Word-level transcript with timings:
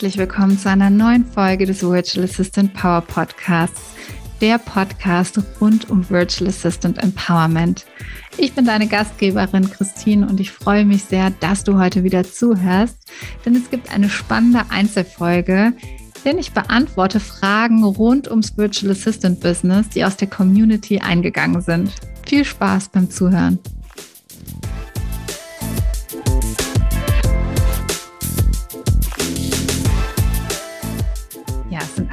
Herzlich 0.00 0.16
willkommen 0.16 0.58
zu 0.58 0.70
einer 0.70 0.88
neuen 0.88 1.26
Folge 1.26 1.66
des 1.66 1.82
Virtual 1.82 2.24
Assistant 2.24 2.72
Power 2.72 3.02
Podcasts, 3.02 3.82
der 4.40 4.56
Podcast 4.56 5.38
rund 5.60 5.90
um 5.90 6.08
Virtual 6.08 6.48
Assistant 6.48 6.96
Empowerment. 7.02 7.84
Ich 8.38 8.54
bin 8.54 8.64
deine 8.64 8.86
Gastgeberin 8.86 9.70
Christine 9.70 10.26
und 10.26 10.40
ich 10.40 10.52
freue 10.52 10.86
mich 10.86 11.04
sehr, 11.04 11.28
dass 11.40 11.64
du 11.64 11.78
heute 11.78 12.02
wieder 12.02 12.24
zuhörst, 12.24 12.96
denn 13.44 13.54
es 13.54 13.68
gibt 13.68 13.92
eine 13.92 14.08
spannende 14.08 14.62
Einzelfolge, 14.70 15.74
denn 16.24 16.38
ich 16.38 16.52
beantworte 16.52 17.20
Fragen 17.20 17.84
rund 17.84 18.26
ums 18.30 18.56
Virtual 18.56 18.92
Assistant 18.92 19.40
Business, 19.40 19.90
die 19.90 20.02
aus 20.02 20.16
der 20.16 20.28
Community 20.28 21.00
eingegangen 21.00 21.60
sind. 21.60 21.92
Viel 22.26 22.46
Spaß 22.46 22.88
beim 22.88 23.10
Zuhören. 23.10 23.58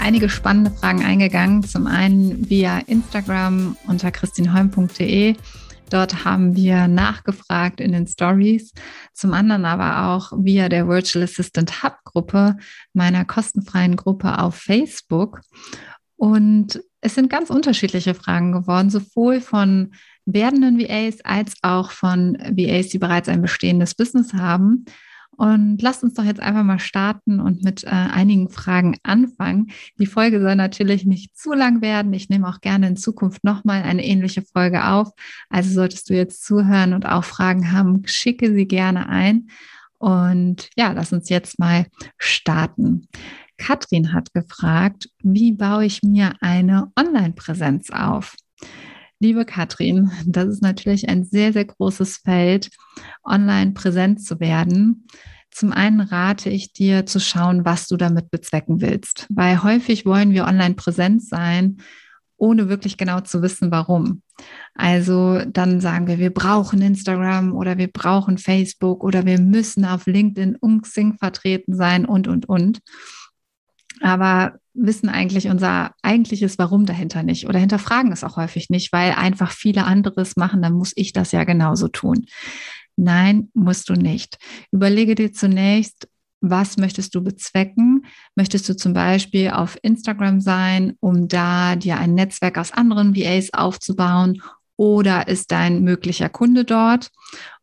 Einige 0.08 0.30
spannende 0.30 0.72
Fragen 0.72 1.04
eingegangen. 1.04 1.64
Zum 1.64 1.86
einen 1.86 2.50
via 2.50 2.80
Instagram 2.80 3.76
unter 3.88 4.10
christinholm.de. 4.10 5.36
Dort 5.90 6.24
haben 6.24 6.56
wir 6.56 6.88
nachgefragt 6.88 7.82
in 7.82 7.92
den 7.92 8.08
Stories. 8.08 8.72
Zum 9.14 9.34
anderen 9.34 9.66
aber 9.66 10.08
auch 10.08 10.32
via 10.32 10.70
der 10.70 10.88
Virtual 10.88 11.26
Assistant 11.26 11.84
Hub 11.84 11.98
Gruppe, 12.06 12.56
meiner 12.94 13.26
kostenfreien 13.26 13.98
Gruppe 13.98 14.40
auf 14.40 14.56
Facebook. 14.56 15.42
Und 16.16 16.82
es 17.02 17.16
sind 17.16 17.30
ganz 17.30 17.50
unterschiedliche 17.50 18.14
Fragen 18.14 18.54
geworden, 18.54 18.90
sowohl 18.90 19.42
von 19.42 19.92
werdenden 20.26 20.80
VAs 20.80 21.20
als 21.26 21.56
auch 21.64 21.92
von 21.92 22.38
VAs, 22.38 22.88
die 22.88 23.00
bereits 23.00 23.28
ein 23.28 23.42
bestehendes 23.42 23.94
Business 23.94 24.34
haben. 24.34 24.86
Und 25.38 25.80
lasst 25.84 26.04
uns 26.04 26.16
doch 26.16 26.24
jetzt 26.24 26.40
einfach 26.40 26.64
mal 26.64 26.80
starten 26.80 27.40
und 27.40 27.64
mit 27.64 27.84
äh, 27.84 27.90
einigen 27.90 28.50
Fragen 28.50 28.98
anfangen. 29.04 29.70
Die 30.00 30.08
Folge 30.08 30.42
soll 30.42 30.56
natürlich 30.56 31.06
nicht 31.06 31.38
zu 31.38 31.54
lang 31.54 31.82
werden. 31.82 32.12
Ich 32.14 32.28
nehme 32.30 32.50
auch 32.50 32.60
gerne 32.60 32.88
in 32.88 32.98
Zukunft 32.98 33.44
nochmal 33.44 33.84
eine 33.84 34.04
ähnliche 34.04 34.42
Folge 34.42 34.86
auf. 34.86 35.10
Also 35.50 35.72
solltest 35.72 36.10
du 36.10 36.16
jetzt 36.16 36.44
zuhören 36.44 36.94
und 36.94 37.06
auch 37.06 37.24
Fragen 37.24 37.72
haben, 37.72 38.02
schicke 38.08 38.52
sie 38.52 38.68
gerne 38.68 39.10
ein. 39.10 39.50
Und 40.00 40.70
ja, 40.76 40.92
lass 40.92 41.14
uns 41.14 41.30
jetzt 41.30 41.60
mal 41.60 41.86
starten. 42.18 43.08
Katrin 43.58 44.14
hat 44.14 44.34
gefragt, 44.34 45.10
wie 45.22 45.52
baue 45.52 45.86
ich 45.86 46.02
mir 46.02 46.34
eine 46.42 46.92
Online-Präsenz 46.98 47.92
auf? 47.92 48.36
Liebe 49.20 49.46
Katrin, 49.46 50.12
das 50.28 50.48
ist 50.48 50.62
natürlich 50.62 51.10
ein 51.10 51.24
sehr, 51.24 51.52
sehr 51.52 51.66
großes 51.66 52.18
Feld, 52.18 52.70
online 53.24 53.72
präsent 53.72 54.24
zu 54.24 54.40
werden. 54.40 55.08
Zum 55.50 55.72
einen 55.72 56.02
rate 56.02 56.52
ich 56.52 56.72
dir 56.72 57.08
zu 57.08 57.20
schauen, 57.20 57.66
was 57.66 57.88
du 57.88 57.98
damit 57.98 58.30
bezwecken 58.30 58.80
willst, 58.80 59.26
weil 59.30 59.64
häufig 59.64 60.06
wollen 60.06 60.34
wir 60.34 60.46
online 60.46 60.76
präsent 60.76 61.24
sein, 61.24 61.78
ohne 62.38 62.70
wirklich 62.70 62.98
genau 62.98 63.22
zu 63.22 63.42
wissen, 63.42 63.72
warum. 63.72 64.22
Also 64.76 65.42
dann 65.48 65.82
sagen 65.82 66.06
wir, 66.06 66.20
wir 66.20 66.32
brauchen 66.32 66.84
Instagram 66.84 67.56
oder 67.56 67.80
wir 67.80 67.92
brauchen 67.92 68.38
Facebook 68.38 69.04
oder 69.04 69.26
wir 69.26 69.40
müssen 69.40 69.84
auf 69.84 70.06
LinkedIn 70.06 70.58
und 70.58 70.84
Xing 70.84 71.18
vertreten 71.18 71.76
sein 71.76 72.06
und, 72.06 72.28
und, 72.28 72.48
und. 72.48 72.82
Aber 74.02 74.60
wissen 74.74 75.10
eigentlich 75.10 75.48
unser 75.48 75.92
eigentliches 76.04 76.58
Warum 76.58 76.86
dahinter 76.86 77.24
nicht 77.24 77.48
oder 77.48 77.60
hinterfragen 77.60 78.12
es 78.12 78.24
auch 78.24 78.38
häufig 78.38 78.70
nicht, 78.70 78.94
weil 78.94 79.12
einfach 79.14 79.52
viele 79.52 79.86
anderes 79.86 80.36
machen, 80.36 80.62
dann 80.62 80.74
muss 80.74 80.94
ich 80.96 81.14
das 81.14 81.32
ja 81.32 81.44
genauso 81.44 81.88
tun. 81.88 82.26
Nein, 82.96 83.50
musst 83.54 83.90
du 83.90 83.94
nicht. 83.94 84.38
Überlege 84.72 85.16
dir 85.16 85.32
zunächst, 85.32 86.08
was 86.42 86.78
möchtest 86.78 87.16
du 87.16 87.24
bezwecken? 87.24 88.06
Möchtest 88.36 88.70
du 88.70 88.76
zum 88.76 88.94
Beispiel 88.94 89.50
auf 89.50 89.78
Instagram 89.82 90.40
sein, 90.42 90.94
um 91.00 91.28
da 91.28 91.76
dir 91.76 91.98
ein 91.98 92.14
Netzwerk 92.14 92.58
aus 92.58 92.72
anderen 92.72 93.16
VAs 93.16 93.54
aufzubauen? 93.54 94.42
Oder 94.76 95.28
ist 95.28 95.52
dein 95.52 95.84
möglicher 95.84 96.30
Kunde 96.30 96.64
dort? 96.64 97.10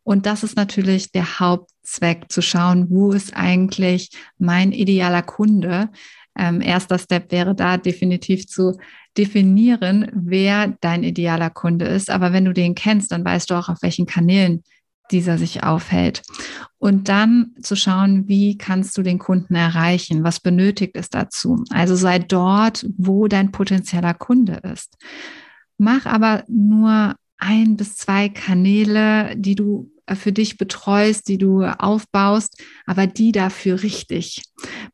Und 0.03 0.25
das 0.25 0.43
ist 0.43 0.57
natürlich 0.57 1.11
der 1.11 1.39
Hauptzweck, 1.39 2.25
zu 2.29 2.41
schauen, 2.41 2.89
wo 2.89 3.11
ist 3.11 3.35
eigentlich 3.35 4.11
mein 4.37 4.71
idealer 4.71 5.23
Kunde? 5.23 5.89
Ähm, 6.37 6.61
erster 6.61 6.97
Step 6.97 7.31
wäre 7.31 7.55
da 7.55 7.77
definitiv 7.77 8.47
zu 8.47 8.77
definieren, 9.17 10.11
wer 10.13 10.75
dein 10.81 11.03
idealer 11.03 11.49
Kunde 11.49 11.85
ist. 11.85 12.09
Aber 12.09 12.33
wenn 12.33 12.45
du 12.45 12.53
den 12.53 12.75
kennst, 12.75 13.11
dann 13.11 13.23
weißt 13.23 13.49
du 13.49 13.55
auch, 13.55 13.69
auf 13.69 13.81
welchen 13.81 14.05
Kanälen 14.05 14.63
dieser 15.11 15.37
sich 15.37 15.63
aufhält. 15.63 16.23
Und 16.77 17.09
dann 17.09 17.51
zu 17.61 17.75
schauen, 17.75 18.27
wie 18.27 18.57
kannst 18.57 18.97
du 18.97 19.03
den 19.03 19.19
Kunden 19.19 19.55
erreichen? 19.55 20.23
Was 20.23 20.39
benötigt 20.39 20.95
es 20.95 21.09
dazu? 21.09 21.63
Also 21.69 21.95
sei 21.95 22.19
dort, 22.19 22.85
wo 22.97 23.27
dein 23.27 23.51
potenzieller 23.51 24.13
Kunde 24.13 24.61
ist. 24.73 24.97
Mach 25.77 26.05
aber 26.05 26.43
nur 26.47 27.15
ein 27.37 27.75
bis 27.75 27.95
zwei 27.95 28.29
Kanäle, 28.29 29.35
die 29.35 29.55
du 29.55 29.91
für 30.13 30.31
dich 30.31 30.57
betreust, 30.57 31.27
die 31.27 31.37
du 31.37 31.63
aufbaust, 31.63 32.61
aber 32.85 33.07
die 33.07 33.31
dafür 33.31 33.81
richtig. 33.81 34.43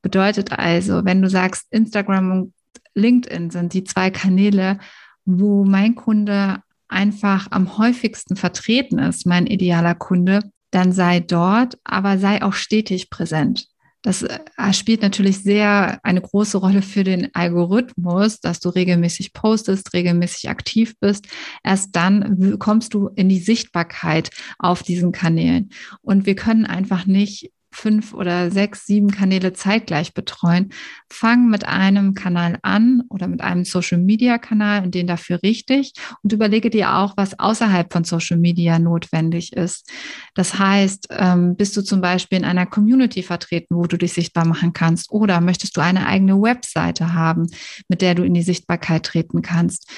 Bedeutet 0.02 0.54
also, 0.54 1.04
wenn 1.04 1.22
du 1.22 1.30
sagst, 1.30 1.68
Instagram 1.72 2.32
und 2.32 2.54
LinkedIn 2.96 3.50
sind 3.50 3.74
die 3.74 3.84
zwei 3.84 4.10
Kanäle, 4.10 4.80
wo 5.26 5.66
mein 5.66 5.96
Kunde 5.96 6.62
einfach 6.88 7.48
am 7.52 7.78
häufigsten 7.78 8.36
vertreten 8.36 9.00
ist, 9.00 9.26
mein 9.26 9.48
idealer 9.48 9.96
Kunde, 9.96 10.42
dann 10.72 10.92
sei 10.92 11.20
dort, 11.20 11.78
aber 11.84 12.18
sei 12.18 12.42
auch 12.42 12.54
stetig 12.54 13.10
präsent. 13.10 13.68
Das 14.02 14.24
äh, 14.24 14.40
spielt 14.74 15.02
natürlich 15.02 15.40
sehr 15.40 16.00
eine 16.04 16.22
große 16.22 16.58
Rolle 16.58 16.82
für 16.82 17.04
den 17.04 17.34
Algorithmus, 17.34 18.40
dass 18.40 18.60
du 18.60 18.70
regelmäßig 18.70 19.34
postest, 19.34 19.94
regelmäßig 19.94 20.50
aktiv 20.50 20.96
bist. 21.00 21.28
Erst 21.64 21.96
dann 21.96 22.58
kommst 22.60 22.94
du 22.94 23.10
in 23.16 23.30
die 23.30 23.40
Sichtbarkeit 23.40 24.32
auf 24.58 24.84
diesen 24.84 25.12
Kanälen. 25.12 25.70
Und 26.02 26.26
wir 26.26 26.36
können 26.36 26.66
einfach 26.66 27.06
nicht 27.06 27.52
fünf 27.72 28.14
oder 28.14 28.52
sechs, 28.52 28.86
sieben 28.86 29.12
Kanäle 29.12 29.54
zeitgleich 29.54 30.14
betreuen. 30.14 30.70
Fang 31.10 31.50
mit 31.50 31.68
einem 31.68 32.14
Kanal 32.14 32.60
an 32.62 33.04
oder 33.10 33.28
mit 33.28 33.42
einem 33.42 33.66
Social 33.66 34.00
Media 34.00 34.38
Kanal 34.38 34.84
und 34.84 34.94
den 34.94 35.08
dafür 35.08 35.42
richtig 35.42 35.94
und 36.22 36.34
überlege 36.34 36.70
dir 36.70 36.96
auch, 36.96 37.16
was 37.18 37.40
außerhalb 37.40 37.92
von 37.92 38.04
Social 38.04 38.38
Media 38.38 38.80
notwendig 38.80 39.54
ist. 39.54 39.90
Das 40.36 40.60
heißt, 40.60 41.08
ähm, 41.12 41.56
bist 41.56 41.76
du 41.78 41.82
zum 41.82 42.02
Beispiel 42.02 42.40
in 42.40 42.46
einer 42.46 42.66
Community 42.66 43.24
vertreten, 43.24 43.76
wo 43.76 43.84
du 43.84 43.98
dich 43.98 44.14
sichtbar 44.14 44.46
machen 44.46 44.74
kannst 44.74 45.12
oder 45.12 45.42
möchtest 45.42 45.78
du 45.78 45.82
eine 45.82 46.06
eigene 46.06 46.42
Webseite 46.42 47.14
haben, 47.14 47.48
mit 47.88 48.02
der 48.02 48.16
du 48.16 48.24
in 48.24 48.34
die 48.34 48.44
Sichtbarkeit 48.44 49.04
treten 49.04 49.42
kannst? 49.42 49.90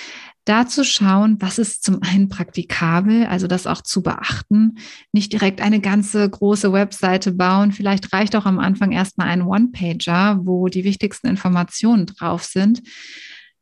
Da 0.46 0.68
zu 0.68 0.84
schauen, 0.84 1.38
was 1.40 1.58
ist 1.58 1.84
zum 1.84 2.02
einen 2.02 2.28
praktikabel, 2.28 3.26
also 3.26 3.48
das 3.48 3.68
auch 3.68 3.81
zu 3.81 4.04
beachten, 4.04 4.78
nicht 5.12 5.31
direkt 5.31 5.62
eine 5.62 5.80
ganze 5.80 6.30
große 6.30 6.74
Webseite 6.74 7.31
bauen. 7.31 7.72
Vielleicht 7.72 8.12
reicht 8.14 8.36
auch 8.36 8.46
am 8.46 8.59
Anfang 8.59 8.92
erstmal 8.92 9.28
ein 9.28 9.44
One-Pager, 9.44 10.42
wo 10.44 10.68
die 10.68 10.84
wichtigsten 10.84 11.28
Informationen 11.28 12.06
drauf 12.06 12.44
sind. 12.44 12.81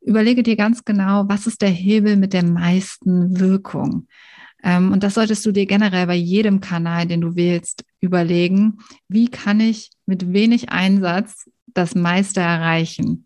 Überlege 0.01 0.41
dir 0.41 0.55
ganz 0.55 0.83
genau, 0.83 1.25
was 1.27 1.45
ist 1.45 1.61
der 1.61 1.69
Hebel 1.69 2.17
mit 2.17 2.33
der 2.33 2.43
meisten 2.43 3.39
Wirkung. 3.39 4.07
Ähm, 4.63 4.91
und 4.91 5.03
das 5.03 5.13
solltest 5.13 5.45
du 5.45 5.51
dir 5.51 5.67
generell 5.67 6.07
bei 6.07 6.15
jedem 6.15 6.59
Kanal, 6.59 7.05
den 7.05 7.21
du 7.21 7.35
wählst, 7.35 7.83
überlegen. 7.99 8.79
Wie 9.07 9.27
kann 9.27 9.59
ich 9.59 9.91
mit 10.07 10.33
wenig 10.33 10.69
Einsatz 10.69 11.49
das 11.67 11.93
meiste 11.93 12.41
erreichen? 12.41 13.25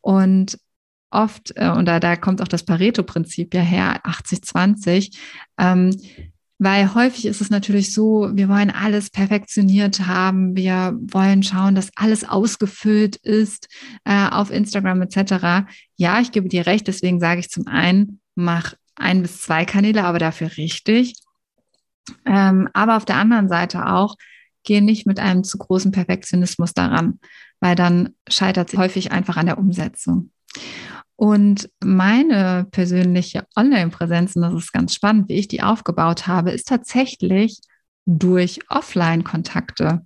Und 0.00 0.58
oft, 1.10 1.52
äh, 1.56 1.70
und 1.70 1.86
da, 1.86 2.00
da 2.00 2.16
kommt 2.16 2.42
auch 2.42 2.48
das 2.48 2.64
Pareto-Prinzip 2.64 3.54
ja 3.54 3.62
her, 3.62 4.00
80-20, 4.04 5.16
ähm, 5.58 5.96
weil 6.62 6.94
häufig 6.94 7.24
ist 7.24 7.40
es 7.40 7.48
natürlich 7.48 7.94
so, 7.94 8.30
wir 8.34 8.50
wollen 8.50 8.70
alles 8.70 9.08
perfektioniert 9.08 10.06
haben, 10.06 10.54
wir 10.56 10.94
wollen 11.00 11.42
schauen, 11.42 11.74
dass 11.74 11.90
alles 11.96 12.28
ausgefüllt 12.28 13.16
ist 13.16 13.66
äh, 14.04 14.28
auf 14.28 14.50
Instagram 14.50 15.00
etc. 15.00 15.66
Ja, 15.96 16.20
ich 16.20 16.32
gebe 16.32 16.50
dir 16.50 16.66
recht, 16.66 16.86
deswegen 16.86 17.18
sage 17.18 17.40
ich 17.40 17.48
zum 17.48 17.66
einen, 17.66 18.20
mach 18.34 18.74
ein 18.94 19.22
bis 19.22 19.40
zwei 19.40 19.64
Kanäle, 19.64 20.04
aber 20.04 20.18
dafür 20.18 20.50
richtig. 20.58 21.14
Ähm, 22.26 22.68
aber 22.74 22.98
auf 22.98 23.06
der 23.06 23.16
anderen 23.16 23.48
Seite 23.48 23.86
auch, 23.86 24.16
gehe 24.62 24.82
nicht 24.82 25.06
mit 25.06 25.18
einem 25.18 25.44
zu 25.44 25.56
großen 25.56 25.92
Perfektionismus 25.92 26.74
daran, 26.74 27.20
weil 27.60 27.74
dann 27.74 28.14
scheitert 28.28 28.70
es 28.70 28.78
häufig 28.78 29.12
einfach 29.12 29.38
an 29.38 29.46
der 29.46 29.56
Umsetzung. 29.56 30.30
Und 31.20 31.68
meine 31.84 32.66
persönliche 32.70 33.44
Online-Präsenz, 33.54 34.36
und 34.36 34.42
das 34.42 34.54
ist 34.54 34.72
ganz 34.72 34.94
spannend, 34.94 35.28
wie 35.28 35.34
ich 35.34 35.48
die 35.48 35.62
aufgebaut 35.62 36.26
habe, 36.26 36.50
ist 36.50 36.66
tatsächlich 36.66 37.60
durch 38.06 38.60
Offline-Kontakte. 38.68 40.02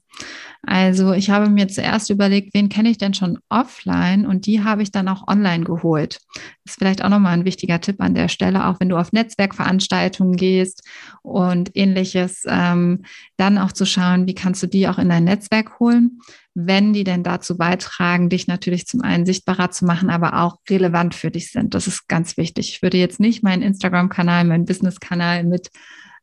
Also 0.66 1.12
ich 1.12 1.30
habe 1.30 1.50
mir 1.50 1.68
zuerst 1.68 2.08
überlegt, 2.08 2.54
wen 2.54 2.68
kenne 2.68 2.88
ich 2.88 2.98
denn 2.98 3.12
schon 3.12 3.38
offline 3.48 4.26
und 4.26 4.46
die 4.46 4.64
habe 4.64 4.82
ich 4.82 4.90
dann 4.90 5.08
auch 5.08 5.28
online 5.28 5.64
geholt. 5.64 6.20
Das 6.64 6.72
ist 6.72 6.78
vielleicht 6.78 7.04
auch 7.04 7.10
nochmal 7.10 7.34
ein 7.34 7.44
wichtiger 7.44 7.80
Tipp 7.80 8.00
an 8.00 8.14
der 8.14 8.28
Stelle, 8.28 8.66
auch 8.66 8.80
wenn 8.80 8.88
du 8.88 8.96
auf 8.96 9.12
Netzwerkveranstaltungen 9.12 10.36
gehst 10.36 10.82
und 11.22 11.70
ähnliches, 11.74 12.44
ähm, 12.46 13.02
dann 13.36 13.58
auch 13.58 13.72
zu 13.72 13.84
schauen, 13.84 14.26
wie 14.26 14.34
kannst 14.34 14.62
du 14.62 14.66
die 14.66 14.88
auch 14.88 14.98
in 14.98 15.10
dein 15.10 15.24
Netzwerk 15.24 15.78
holen, 15.80 16.20
wenn 16.54 16.92
die 16.92 17.04
denn 17.04 17.24
dazu 17.24 17.58
beitragen, 17.58 18.30
dich 18.30 18.46
natürlich 18.46 18.86
zum 18.86 19.02
einen 19.02 19.26
sichtbarer 19.26 19.70
zu 19.70 19.84
machen, 19.84 20.08
aber 20.08 20.40
auch 20.40 20.58
relevant 20.70 21.14
für 21.14 21.30
dich 21.30 21.50
sind. 21.50 21.74
Das 21.74 21.86
ist 21.86 22.08
ganz 22.08 22.36
wichtig. 22.36 22.70
Ich 22.70 22.82
würde 22.82 22.96
jetzt 22.96 23.20
nicht 23.20 23.42
meinen 23.42 23.62
Instagram-Kanal, 23.62 24.44
meinen 24.44 24.64
Business-Kanal 24.64 25.44
mit 25.44 25.70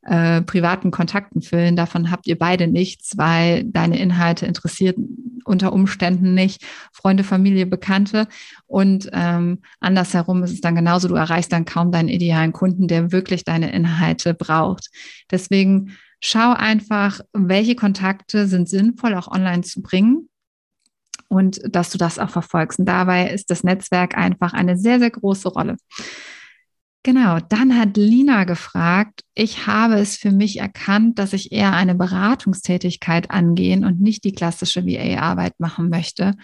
äh, 0.03 0.41
privaten 0.41 0.91
Kontakten 0.91 1.41
füllen. 1.41 1.75
Davon 1.75 2.11
habt 2.11 2.27
ihr 2.27 2.37
beide 2.37 2.67
nichts, 2.67 3.17
weil 3.17 3.63
deine 3.65 3.99
Inhalte 3.99 4.45
interessiert 4.45 4.97
unter 5.45 5.73
Umständen 5.73 6.33
nicht 6.33 6.63
Freunde, 6.93 7.23
Familie, 7.23 7.65
Bekannte. 7.65 8.27
Und 8.67 9.09
ähm, 9.13 9.61
andersherum 9.79 10.43
ist 10.43 10.53
es 10.53 10.61
dann 10.61 10.75
genauso, 10.75 11.07
du 11.07 11.15
erreichst 11.15 11.51
dann 11.51 11.65
kaum 11.65 11.91
deinen 11.91 12.09
idealen 12.09 12.53
Kunden, 12.53 12.87
der 12.87 13.11
wirklich 13.11 13.43
deine 13.43 13.71
Inhalte 13.73 14.33
braucht. 14.33 14.89
Deswegen 15.29 15.97
schau 16.19 16.53
einfach, 16.53 17.19
welche 17.33 17.75
Kontakte 17.75 18.47
sind 18.47 18.69
sinnvoll 18.69 19.15
auch 19.15 19.27
online 19.27 19.61
zu 19.61 19.81
bringen 19.81 20.29
und 21.27 21.61
dass 21.63 21.91
du 21.91 21.97
das 21.97 22.19
auch 22.19 22.29
verfolgst. 22.29 22.79
Und 22.79 22.85
dabei 22.85 23.29
ist 23.29 23.49
das 23.49 23.63
Netzwerk 23.63 24.17
einfach 24.17 24.53
eine 24.53 24.77
sehr, 24.77 24.99
sehr 24.99 25.11
große 25.11 25.49
Rolle. 25.49 25.77
Genau, 27.03 27.39
dann 27.39 27.77
hat 27.79 27.97
Lina 27.97 28.43
gefragt, 28.43 29.21
ich 29.33 29.65
habe 29.65 29.95
es 29.95 30.17
für 30.17 30.31
mich 30.31 30.59
erkannt, 30.59 31.17
dass 31.17 31.33
ich 31.33 31.51
eher 31.51 31.73
eine 31.73 31.95
Beratungstätigkeit 31.95 33.31
angehen 33.31 33.85
und 33.85 33.99
nicht 33.99 34.23
die 34.23 34.33
klassische 34.33 34.85
VA-Arbeit 34.85 35.59
machen 35.59 35.89
möchte. 35.89 36.35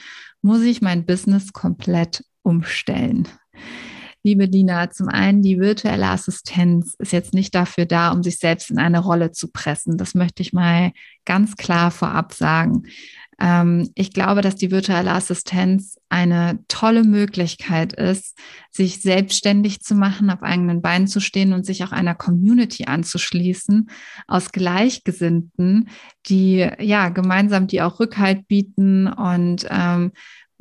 Muss 0.42 0.62
ich 0.62 0.82
mein 0.82 1.06
Business 1.06 1.54
komplett 1.54 2.24
umstellen? 2.42 3.28
Liebe 4.24 4.46
Lina, 4.46 4.90
zum 4.90 5.10
einen, 5.10 5.44
die 5.44 5.60
virtuelle 5.60 6.08
Assistenz 6.08 6.96
ist 6.98 7.14
jetzt 7.14 7.36
nicht 7.36 7.54
dafür 7.54 7.86
da, 7.86 8.12
um 8.12 8.24
sich 8.24 8.40
selbst 8.40 8.72
in 8.72 8.80
eine 8.80 9.00
Rolle 9.00 9.32
zu 9.32 9.52
pressen. 9.52 9.96
Das 9.98 10.16
möchte 10.16 10.42
ich 10.42 10.54
mal 10.54 10.92
ganz 11.24 11.56
klar 11.56 11.92
vorab 11.92 12.34
sagen. 12.34 12.84
Ähm, 13.40 13.90
ich 13.96 14.14
glaube, 14.14 14.42
dass 14.42 14.56
die 14.56 14.72
virtuelle 14.72 15.12
Assistenz 15.12 16.00
eine 16.10 16.60
tolle 16.68 17.04
Möglichkeit 17.04 17.94
ist, 17.94 18.38
sich 18.72 19.02
selbstständig 19.02 19.82
zu 19.82 19.96
machen, 19.96 20.30
auf 20.30 20.42
eigenen 20.42 20.82
Beinen 20.82 21.08
zu 21.08 21.20
stehen 21.20 21.54
und 21.54 21.66
sich 21.66 21.84
auch 21.84 21.92
einer 21.92 22.16
Community 22.16 22.86
anzuschließen 22.86 23.90
aus 24.28 24.52
Gleichgesinnten, 24.52 25.90
die 26.28 26.68
ja 26.80 27.10
gemeinsam 27.10 27.68
die 27.68 27.82
auch 27.82 28.00
Rückhalt 28.00 28.48
bieten 28.48 29.08
und 29.08 29.68
ähm, 29.70 30.12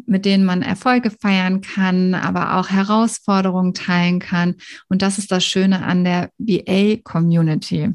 mit 0.05 0.25
denen 0.27 0.45
man 0.45 0.63
Erfolge 0.63 1.11
feiern 1.11 1.63
kann, 1.63 2.15
aber 2.15 2.57
auch 2.57 2.69
Herausforderungen 2.69 3.73
teilen 3.73 4.19
kann. 4.19 4.57
Und 4.89 5.01
das 5.01 5.17
ist 5.19 5.33
das 5.33 5.45
Schöne 5.45 5.83
an 5.83 6.05
der 6.05 6.31
VA-Community. 6.39 7.95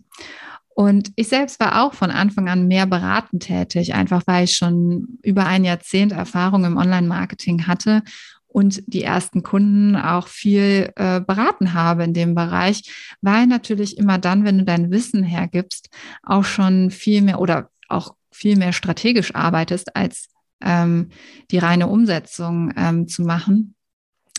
Und 0.73 1.11
ich 1.15 1.27
selbst 1.27 1.59
war 1.59 1.83
auch 1.83 1.93
von 1.93 2.11
Anfang 2.11 2.47
an 2.49 2.67
mehr 2.67 2.85
beratend 2.85 3.43
tätig, 3.43 3.93
einfach 3.93 4.23
weil 4.25 4.45
ich 4.45 4.55
schon 4.55 5.19
über 5.21 5.45
ein 5.45 5.63
Jahrzehnt 5.63 6.11
Erfahrung 6.11 6.63
im 6.63 6.77
Online-Marketing 6.77 7.67
hatte 7.67 8.03
und 8.47 8.81
die 8.87 9.03
ersten 9.03 9.43
Kunden 9.43 9.95
auch 9.95 10.27
viel 10.27 10.91
äh, 10.95 11.21
beraten 11.21 11.73
habe 11.73 12.03
in 12.03 12.13
dem 12.13 12.35
Bereich, 12.35 13.15
weil 13.21 13.47
natürlich 13.47 13.97
immer 13.97 14.17
dann, 14.17 14.43
wenn 14.43 14.59
du 14.59 14.65
dein 14.65 14.91
Wissen 14.91 15.23
hergibst, 15.23 15.89
auch 16.23 16.43
schon 16.43 16.91
viel 16.91 17.21
mehr 17.21 17.39
oder 17.39 17.69
auch 17.87 18.15
viel 18.31 18.57
mehr 18.57 18.73
strategisch 18.73 19.35
arbeitest, 19.35 19.95
als 19.95 20.29
ähm, 20.63 21.09
die 21.51 21.57
reine 21.57 21.87
Umsetzung 21.87 22.73
ähm, 22.77 23.07
zu 23.07 23.23
machen 23.23 23.75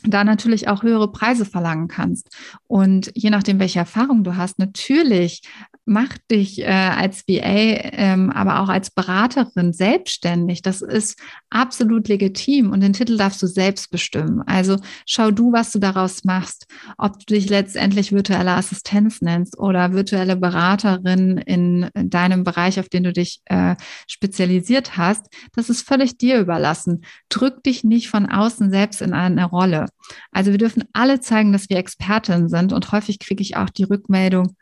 da 0.04 0.25
natürlich 0.25 0.69
auch 0.69 0.82
höhere 0.82 1.10
Preise 1.10 1.44
verlangen 1.44 1.88
kannst. 1.88 2.28
Und 2.66 3.10
je 3.14 3.31
nachdem, 3.31 3.58
welche 3.58 3.78
Erfahrung 3.78 4.25
du 4.25 4.37
hast, 4.37 4.58
natürlich 4.58 5.43
macht 5.84 6.31
dich 6.31 6.60
äh, 6.60 6.66
als 6.66 7.25
VA, 7.26 7.43
ähm, 7.43 8.31
aber 8.31 8.60
auch 8.60 8.69
als 8.69 8.90
Beraterin 8.90 9.72
selbstständig. 9.72 10.62
Das 10.62 10.81
ist 10.81 11.20
absolut 11.50 12.08
legitim 12.08 12.70
und 12.70 12.81
den 12.81 12.93
Titel 12.93 13.16
darfst 13.16 13.43
du 13.43 13.46
selbst 13.46 13.90
bestimmen. 13.90 14.43
Also 14.46 14.78
schau 15.06 15.31
du, 15.31 15.52
was 15.52 15.72
du 15.72 15.81
daraus 15.81 16.25
machst, 16.25 16.66
ob 16.98 17.19
du 17.19 17.34
dich 17.34 17.48
letztendlich 17.48 18.12
virtuelle 18.12 18.52
Assistenz 18.52 19.22
nennst 19.22 19.58
oder 19.58 19.93
virtuelle 19.93 20.37
Beraterin 20.37 21.38
in, 21.38 21.90
in 21.94 22.10
deinem 22.10 22.44
Bereich, 22.44 22.78
auf 22.78 22.88
den 22.88 23.02
du 23.02 23.12
dich 23.12 23.40
äh, 23.46 23.75
spezialisiert 24.06 24.96
hast. 24.96 25.26
Das 25.55 25.69
ist 25.69 25.87
völlig 25.87 26.16
dir 26.16 26.38
überlassen. 26.38 27.05
Drück 27.28 27.62
dich 27.64 27.82
nicht 27.82 28.08
von 28.08 28.31
außen 28.31 28.70
selbst 28.70 29.02
in 29.02 29.14
eine 29.14 29.44
Rolle. 29.46 29.87
Also 30.30 30.50
wir 30.50 30.58
dürfen 30.58 30.84
alle 30.92 31.20
zeigen, 31.20 31.52
dass 31.52 31.68
wir 31.68 31.76
Expertin 31.76 32.48
sind 32.48 32.72
und 32.72 32.92
häufig 32.92 33.18
kriege 33.18 33.42
ich 33.42 33.56
auch 33.56 33.70
die 33.70 33.84
Rückmeldung, 33.84 34.56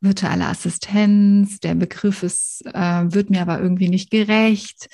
virtuelle 0.00 0.46
Assistenz, 0.46 1.60
der 1.60 1.74
Begriff 1.74 2.22
ist, 2.22 2.64
äh, 2.66 3.04
wird 3.12 3.30
mir 3.30 3.42
aber 3.42 3.60
irgendwie 3.60 3.88
nicht 3.88 4.10
gerecht. 4.10 4.88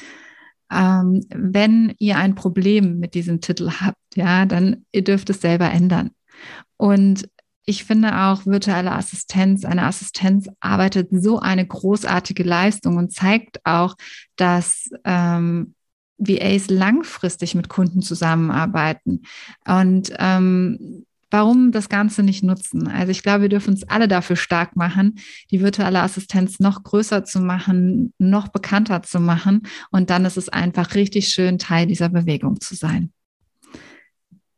Ähm, 0.71 1.25
wenn 1.31 1.95
ihr 1.99 2.17
ein 2.17 2.35
Problem 2.35 2.99
mit 2.99 3.15
diesem 3.15 3.41
Titel 3.41 3.71
habt, 3.81 3.99
ja, 4.17 4.47
dann 4.47 4.85
ihr 4.91 5.05
dürft 5.05 5.31
es 5.31 5.41
selber 5.41 5.71
ändern. 5.71 6.11
Und 6.77 7.29
ich 7.65 7.85
finde 7.85 8.17
auch 8.17 8.47
virtuelle 8.47 8.93
Assistenz, 8.93 9.65
eine 9.65 9.85
Assistenz 9.85 10.49
arbeitet 10.61 11.09
so 11.11 11.41
eine 11.41 11.67
großartige 11.67 12.43
Leistung 12.43 12.97
und 12.97 13.13
zeigt 13.13 13.61
auch, 13.65 13.97
dass 14.37 14.89
ähm, 15.05 15.75
VAs 16.19 16.69
langfristig 16.69 17.55
mit 17.55 17.69
Kunden 17.69 18.03
zusammenarbeiten. 18.03 19.23
Und 19.67 20.13
ähm, 20.19 21.05
warum 21.31 21.73
das 21.73 21.89
Ganze 21.89 22.23
nicht 22.23 22.43
nutzen? 22.43 22.89
Also 22.89 23.11
ich 23.11 23.23
glaube, 23.23 23.43
wir 23.43 23.49
dürfen 23.49 23.75
uns 23.75 23.85
alle 23.85 24.09
dafür 24.09 24.37
stark 24.37 24.77
machen, 24.77 25.19
die 25.51 25.61
virtuelle 25.61 26.01
Assistenz 26.01 26.61
noch 26.61 26.83
größer 26.83 27.25
zu 27.25 27.41
machen, 27.41 28.13
noch 28.19 28.49
bekannter 28.49 29.03
zu 29.03 29.21
machen. 29.21 29.63
Und 29.91 30.11
dann 30.11 30.25
ist 30.25 30.37
es 30.37 30.49
einfach 30.49 30.95
richtig 30.95 31.29
schön, 31.29 31.59
Teil 31.59 31.87
dieser 31.87 32.09
Bewegung 32.09 32.61
zu 32.61 32.75
sein. 32.75 33.13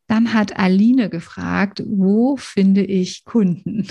Dann 0.07 0.33
hat 0.33 0.59
Aline 0.59 1.11
gefragt, 1.11 1.83
wo 1.87 2.37
finde 2.37 2.83
ich 2.83 3.25
Kunden? 3.25 3.87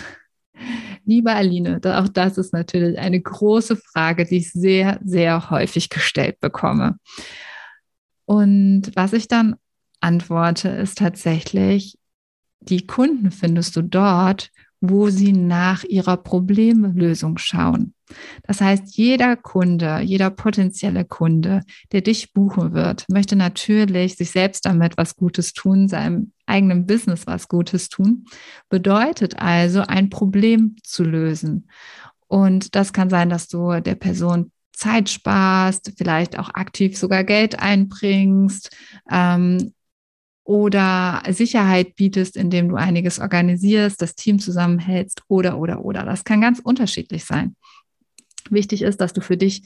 Liebe 1.06 1.31
Aline, 1.31 1.80
auch 1.84 2.08
das 2.08 2.38
ist 2.38 2.54
natürlich 2.54 2.98
eine 2.98 3.22
große 3.22 3.75
Frage, 3.75 4.25
die 4.25 4.38
ich 4.38 4.52
sehr, 4.52 5.00
sehr 5.04 5.52
häufig 5.52 5.90
gestellt 5.90 6.40
bekomme. 6.40 6.98
Und 8.28 8.92
was 8.94 9.14
ich 9.14 9.30
dann 9.30 9.56
antworte, 10.02 10.68
ist 10.68 10.98
tatsächlich, 10.98 11.98
die 12.60 12.86
Kunden 12.86 13.32
findest 13.32 13.78
du 13.78 13.82
dort, 13.82 14.52
wo 14.82 15.10
sie 15.10 15.32
nach 15.32 15.86
ihrer 15.86 16.18
Problemlösung 16.18 17.38
schauen. 17.38 17.94
Das 18.44 18.60
heißt, 18.60 18.98
jeder 18.98 19.38
Kunde, 19.38 20.02
jeder 20.02 20.30
potenzielle 20.30 21.06
Kunde, 21.06 21.62
der 21.94 22.02
dich 22.02 22.34
buchen 22.34 22.74
wird, 22.74 23.06
möchte 23.10 23.38
natürlich 23.38 24.18
sich 24.18 24.31
selbst 24.31 24.66
damit 24.66 24.98
was 24.98 25.16
Gutes 25.16 25.54
tun, 25.54 25.88
seinem 25.88 26.34
eigenen 26.46 26.86
Business 26.86 27.28
was 27.28 27.48
Gutes 27.48 27.88
tun, 27.88 28.26
bedeutet 28.69 29.40
also, 29.40 29.81
ein 29.81 30.10
Problem 30.10 30.76
zu 30.84 31.04
lösen. 31.04 31.69
Und 32.28 32.76
das 32.76 32.92
kann 32.92 33.10
sein, 33.10 33.30
dass 33.30 33.48
du 33.48 33.80
der 33.80 33.96
Person 33.96 34.52
Zeit 34.78 35.10
sparst, 35.10 35.94
vielleicht 35.98 36.40
auch 36.40 36.50
aktiv 36.54 36.98
sogar 36.98 37.24
Geld 37.24 37.60
einbringst, 37.60 38.76
ähm, 39.12 39.74
oder 40.48 41.24
Sicherheit 41.30 41.98
bietest, 41.98 42.38
indem 42.38 42.69
du 42.69 42.78
einiges 42.78 43.19
organisierst, 43.19 44.02
das 44.02 44.16
Team 44.16 44.40
zusammenhältst 44.40 45.22
oder, 45.28 45.57
oder, 45.57 45.84
oder. 45.84 46.06
Das 46.06 46.24
kann 46.24 46.40
ganz 46.40 46.60
unterschiedlich 46.60 47.26
sein. 47.26 47.57
Wichtig 48.50 48.81
ist, 48.81 49.02
dass 49.02 49.12
du 49.12 49.19
für 49.19 49.36
dich 49.36 49.64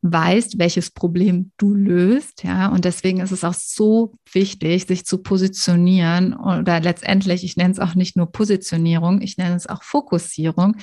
weißt, 0.00 0.58
welches 0.58 0.90
Problem 0.90 1.52
du 1.58 1.74
löst, 1.74 2.44
ja, 2.44 2.68
und 2.68 2.86
deswegen 2.86 3.20
ist 3.20 3.30
es 3.30 3.44
auch 3.44 3.54
so 3.54 4.14
wichtig, 4.32 4.86
sich 4.86 5.04
zu 5.04 5.18
positionieren 5.18 6.34
oder 6.34 6.80
letztendlich, 6.80 7.44
ich 7.44 7.58
nenne 7.58 7.72
es 7.72 7.78
auch 7.78 7.94
nicht 7.94 8.16
nur 8.16 8.32
Positionierung, 8.32 9.20
ich 9.20 9.36
nenne 9.36 9.54
es 9.54 9.68
auch 9.68 9.82
Fokussierung, 9.82 10.76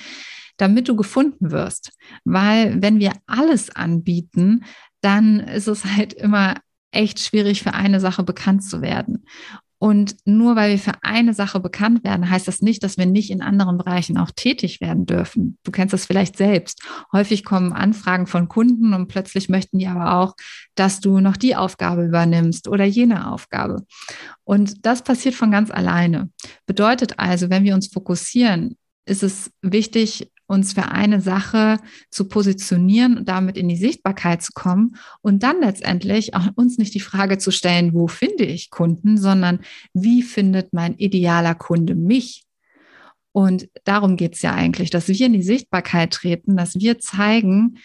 damit 0.60 0.88
du 0.88 0.96
gefunden 0.96 1.52
wirst. 1.52 1.92
Weil 2.26 2.82
wenn 2.82 3.00
wir 3.00 3.14
alles 3.26 3.76
anbieten, 3.76 4.66
dann 5.02 5.40
ist 5.40 5.68
es 5.68 5.86
halt 5.86 6.14
immer 6.14 6.56
echt 6.92 7.20
schwierig, 7.20 7.64
für 7.64 7.74
eine 7.74 8.00
Sache 8.00 8.24
bekannt 8.24 8.64
zu 8.64 8.82
werden. 8.82 9.26
Und 9.82 10.18
nur 10.26 10.58
weil 10.58 10.72
wir 10.72 10.78
für 10.78 11.04
eine 11.04 11.34
Sache 11.34 11.62
bekannt 11.62 12.04
werden, 12.04 12.30
heißt 12.30 12.50
das 12.50 12.62
nicht, 12.62 12.84
dass 12.84 12.98
wir 12.98 13.06
nicht 13.06 13.32
in 13.32 13.42
anderen 13.42 13.78
Bereichen 13.78 14.18
auch 14.18 14.30
tätig 14.36 14.82
werden 14.82 15.06
dürfen. 15.06 15.58
Du 15.64 15.72
kennst 15.72 15.94
das 15.94 16.06
vielleicht 16.06 16.36
selbst. 16.36 16.84
Häufig 17.14 17.46
kommen 17.46 17.72
Anfragen 17.72 18.28
von 18.28 18.50
Kunden 18.50 18.94
und 18.94 19.08
plötzlich 19.08 19.48
möchten 19.48 19.80
die 19.80 19.88
aber 19.88 20.16
auch, 20.16 20.36
dass 20.76 21.00
du 21.00 21.22
noch 21.22 21.38
die 21.38 21.56
Aufgabe 21.56 22.04
übernimmst 22.04 22.68
oder 22.68 22.84
jene 22.84 23.32
Aufgabe. 23.32 23.86
Und 24.44 24.86
das 24.86 25.02
passiert 25.02 25.36
von 25.36 25.50
ganz 25.50 25.72
alleine. 25.72 26.30
Bedeutet 26.66 27.18
also, 27.18 27.50
wenn 27.50 27.64
wir 27.64 27.74
uns 27.74 27.88
fokussieren, 27.88 28.78
ist 29.06 29.24
es 29.24 29.50
wichtig, 29.62 30.30
uns 30.50 30.74
für 30.74 30.90
eine 30.90 31.22
Sache 31.22 31.78
zu 32.10 32.28
positionieren 32.28 33.20
und 33.20 33.30
damit 33.30 33.56
in 33.56 33.70
die 33.70 33.78
Sichtbarkeit 33.78 34.42
zu 34.42 34.52
kommen 34.54 34.96
und 35.22 35.44
dann 35.44 35.62
letztendlich 35.62 36.34
auch 36.34 36.48
uns 36.56 36.78
nicht 36.80 36.96
die 36.96 37.00
Frage 37.00 37.38
zu 37.38 37.52
stellen, 37.52 37.94
wo 37.94 38.08
finde 38.08 38.46
ich 38.46 38.72
Kunden, 38.72 39.18
sondern 39.18 39.60
wie 39.94 40.24
findet 40.24 40.74
mein 40.74 40.96
idealer 40.96 41.54
Kunde 41.54 41.94
mich? 41.94 42.46
Und 43.32 43.70
darum 43.84 44.18
geht 44.18 44.36
es 44.36 44.42
ja 44.42 44.56
eigentlich, 44.56 44.90
dass 44.90 45.08
wir 45.08 45.26
in 45.26 45.34
die 45.34 45.44
Sichtbarkeit 45.44 46.12
treten, 46.12 46.58
dass 46.58 46.80
wir 46.80 46.98
zeigen, 46.98 47.78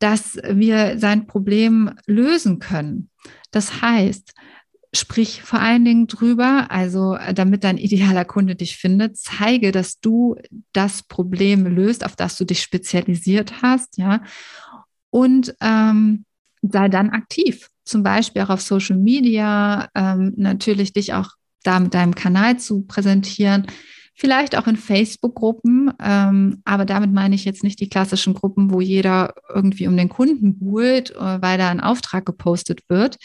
dass 0.00 0.36
wir 0.42 0.98
sein 0.98 1.28
Problem 1.28 1.92
lösen 2.06 2.58
können. 2.58 3.08
Das 3.52 3.80
heißt, 3.82 4.34
sprich 4.94 5.42
vor 5.42 5.60
allen 5.60 5.84
Dingen 5.84 6.06
drüber, 6.06 6.70
also 6.70 7.16
damit 7.34 7.64
dein 7.64 7.78
idealer 7.78 8.24
Kunde 8.24 8.54
dich 8.54 8.76
findet, 8.76 9.16
zeige, 9.16 9.72
dass 9.72 10.00
du 10.00 10.36
das 10.72 11.02
Problem 11.02 11.66
löst, 11.66 12.04
auf 12.04 12.16
das 12.16 12.36
du 12.36 12.44
dich 12.44 12.62
spezialisiert 12.62 13.62
hast, 13.62 13.98
ja, 13.98 14.22
und 15.10 15.54
ähm, 15.60 16.24
sei 16.62 16.88
dann 16.88 17.10
aktiv, 17.10 17.68
zum 17.84 18.02
Beispiel 18.02 18.42
auch 18.42 18.50
auf 18.50 18.62
Social 18.62 18.96
Media, 18.96 19.88
ähm, 19.94 20.32
natürlich 20.36 20.92
dich 20.92 21.12
auch 21.14 21.30
da 21.62 21.78
mit 21.80 21.94
deinem 21.94 22.14
Kanal 22.14 22.58
zu 22.58 22.82
präsentieren, 22.82 23.66
vielleicht 24.14 24.56
auch 24.56 24.66
in 24.66 24.76
Facebook-Gruppen, 24.76 25.92
ähm, 26.00 26.62
aber 26.64 26.84
damit 26.84 27.12
meine 27.12 27.34
ich 27.34 27.44
jetzt 27.44 27.64
nicht 27.64 27.80
die 27.80 27.88
klassischen 27.88 28.34
Gruppen, 28.34 28.70
wo 28.70 28.80
jeder 28.80 29.34
irgendwie 29.52 29.88
um 29.88 29.96
den 29.96 30.08
Kunden 30.08 30.58
buhlt, 30.58 31.10
äh, 31.10 31.42
weil 31.42 31.58
da 31.58 31.68
ein 31.68 31.80
Auftrag 31.80 32.24
gepostet 32.24 32.82
wird, 32.88 33.18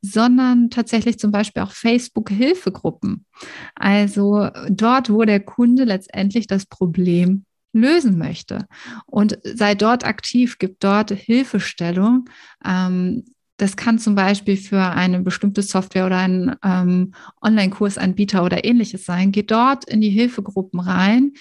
sondern 0.00 0.70
tatsächlich 0.70 1.18
zum 1.18 1.32
Beispiel 1.32 1.62
auch 1.62 1.72
Facebook-Hilfegruppen. 1.72 3.26
Also 3.74 4.48
dort, 4.68 5.10
wo 5.10 5.24
der 5.24 5.40
Kunde 5.40 5.84
letztendlich 5.84 6.46
das 6.46 6.66
Problem 6.66 7.44
lösen 7.72 8.16
möchte. 8.16 8.66
Und 9.06 9.38
sei 9.42 9.74
dort 9.74 10.04
aktiv, 10.04 10.58
gib 10.58 10.80
dort 10.80 11.10
Hilfestellung. 11.10 12.28
Ähm, 12.64 13.24
das 13.56 13.76
kann 13.76 13.98
zum 13.98 14.14
Beispiel 14.14 14.56
für 14.56 14.82
eine 14.82 15.20
bestimmte 15.20 15.62
Software 15.62 16.06
oder 16.06 16.18
einen 16.18 16.56
ähm, 16.62 17.14
Online-Kursanbieter 17.40 18.44
oder 18.44 18.64
ähnliches 18.64 19.04
sein. 19.04 19.32
Geh 19.32 19.42
dort 19.42 19.88
in 19.88 20.00
die 20.00 20.10
Hilfegruppen 20.10 20.80
rein 20.80 21.32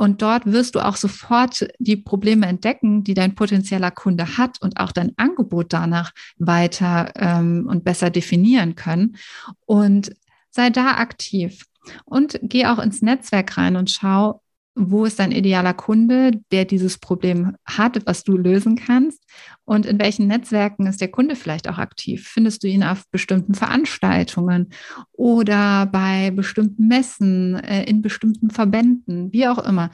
und 0.00 0.22
dort 0.22 0.46
wirst 0.46 0.74
du 0.74 0.80
auch 0.80 0.96
sofort 0.96 1.68
die 1.78 1.96
Probleme 1.96 2.46
entdecken, 2.46 3.04
die 3.04 3.14
dein 3.14 3.34
potenzieller 3.34 3.90
Kunde 3.90 4.38
hat 4.38 4.60
und 4.62 4.80
auch 4.80 4.92
dein 4.92 5.12
Angebot 5.16 5.72
danach 5.72 6.12
weiter 6.38 7.12
ähm, 7.16 7.66
und 7.68 7.84
besser 7.84 8.10
definieren 8.10 8.74
können. 8.76 9.16
Und 9.66 10.16
sei 10.50 10.70
da 10.70 10.92
aktiv 10.92 11.66
und 12.04 12.38
geh 12.42 12.66
auch 12.66 12.78
ins 12.78 13.02
Netzwerk 13.02 13.56
rein 13.58 13.76
und 13.76 13.90
schau, 13.90 14.42
wo 14.74 15.04
ist 15.04 15.18
dein 15.18 15.32
idealer 15.32 15.74
Kunde, 15.74 16.32
der 16.52 16.64
dieses 16.64 16.98
Problem 16.98 17.56
hat, 17.64 18.06
was 18.06 18.24
du 18.24 18.36
lösen 18.36 18.76
kannst? 18.76 19.22
Und 19.64 19.84
in 19.84 19.98
welchen 19.98 20.26
Netzwerken 20.26 20.86
ist 20.86 21.00
der 21.00 21.10
Kunde 21.10 21.36
vielleicht 21.36 21.68
auch 21.68 21.78
aktiv? 21.78 22.28
Findest 22.28 22.62
du 22.62 22.68
ihn 22.68 22.84
auf 22.84 23.04
bestimmten 23.10 23.54
Veranstaltungen 23.54 24.70
oder 25.12 25.86
bei 25.86 26.30
bestimmten 26.30 26.88
Messen, 26.88 27.56
äh, 27.56 27.84
in 27.84 28.00
bestimmten 28.02 28.50
Verbänden, 28.50 29.32
wie 29.32 29.48
auch 29.48 29.58
immer? 29.58 29.90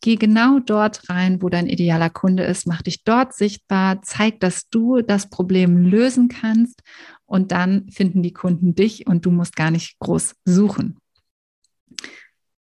Geh 0.00 0.14
genau 0.14 0.60
dort 0.60 1.08
rein, 1.10 1.42
wo 1.42 1.48
dein 1.48 1.66
idealer 1.66 2.10
Kunde 2.10 2.44
ist, 2.44 2.68
mach 2.68 2.82
dich 2.82 3.02
dort 3.02 3.34
sichtbar, 3.34 4.00
zeig, 4.02 4.38
dass 4.38 4.68
du 4.68 5.02
das 5.02 5.28
Problem 5.28 5.76
lösen 5.76 6.28
kannst 6.28 6.82
und 7.26 7.50
dann 7.50 7.88
finden 7.90 8.22
die 8.22 8.32
Kunden 8.32 8.76
dich 8.76 9.08
und 9.08 9.26
du 9.26 9.32
musst 9.32 9.56
gar 9.56 9.72
nicht 9.72 9.98
groß 9.98 10.36
suchen. 10.44 10.98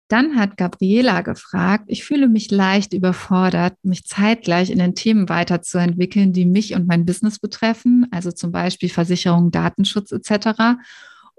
Dann 0.08 0.36
hat 0.36 0.58
Gabriela 0.58 1.22
gefragt, 1.22 1.86
ich 1.88 2.04
fühle 2.04 2.28
mich 2.28 2.52
leicht 2.52 2.94
überfordert, 2.94 3.74
mich 3.82 4.06
zeitgleich 4.06 4.70
in 4.70 4.78
den 4.78 4.94
Themen 4.94 5.30
weiterzuentwickeln, 5.30 6.32
die 6.32 6.46
mich 6.46 6.76
und 6.76 6.88
mein 6.88 7.06
Business 7.06 7.40
betreffen, 7.40 8.08
also 8.12 8.32
zum 8.32 8.52
Beispiel 8.52 8.90
Versicherung, 8.90 9.50
Datenschutz 9.50 10.12
etc. 10.12 10.78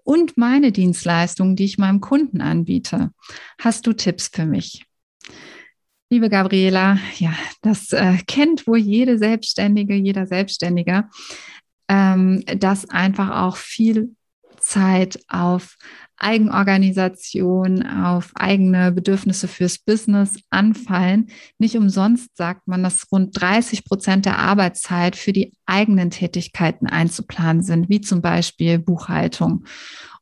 und 0.02 0.36
meine 0.36 0.72
Dienstleistungen, 0.72 1.54
die 1.54 1.64
ich 1.64 1.78
meinem 1.78 2.00
Kunden 2.00 2.40
anbiete. 2.40 3.12
Hast 3.60 3.86
du 3.86 3.92
Tipps 3.92 4.28
für 4.32 4.46
mich? 4.46 4.84
Liebe 6.10 6.28
Gabriela, 6.28 6.98
ja, 7.18 7.34
das 7.62 7.92
äh, 7.92 8.18
kennt 8.26 8.66
wohl 8.66 8.78
jede 8.78 9.18
Selbstständige, 9.18 9.94
jeder 9.94 10.26
Selbstständiger, 10.26 11.08
ähm, 11.88 12.44
dass 12.46 12.88
einfach 12.88 13.42
auch 13.42 13.56
viel 13.56 14.14
Zeit 14.66 15.20
auf 15.28 15.76
Eigenorganisation, 16.18 17.86
auf 17.86 18.32
eigene 18.34 18.90
Bedürfnisse 18.90 19.48
fürs 19.48 19.78
Business 19.78 20.40
anfallen. 20.50 21.28
Nicht 21.58 21.76
umsonst 21.76 22.36
sagt 22.36 22.66
man, 22.66 22.82
dass 22.82 23.06
rund 23.12 23.40
30 23.40 23.84
Prozent 23.84 24.26
der 24.26 24.38
Arbeitszeit 24.38 25.14
für 25.14 25.32
die 25.32 25.52
eigenen 25.66 26.10
Tätigkeiten 26.10 26.86
einzuplanen 26.86 27.62
sind, 27.62 27.88
wie 27.88 28.00
zum 28.00 28.22
Beispiel 28.22 28.78
Buchhaltung. 28.78 29.64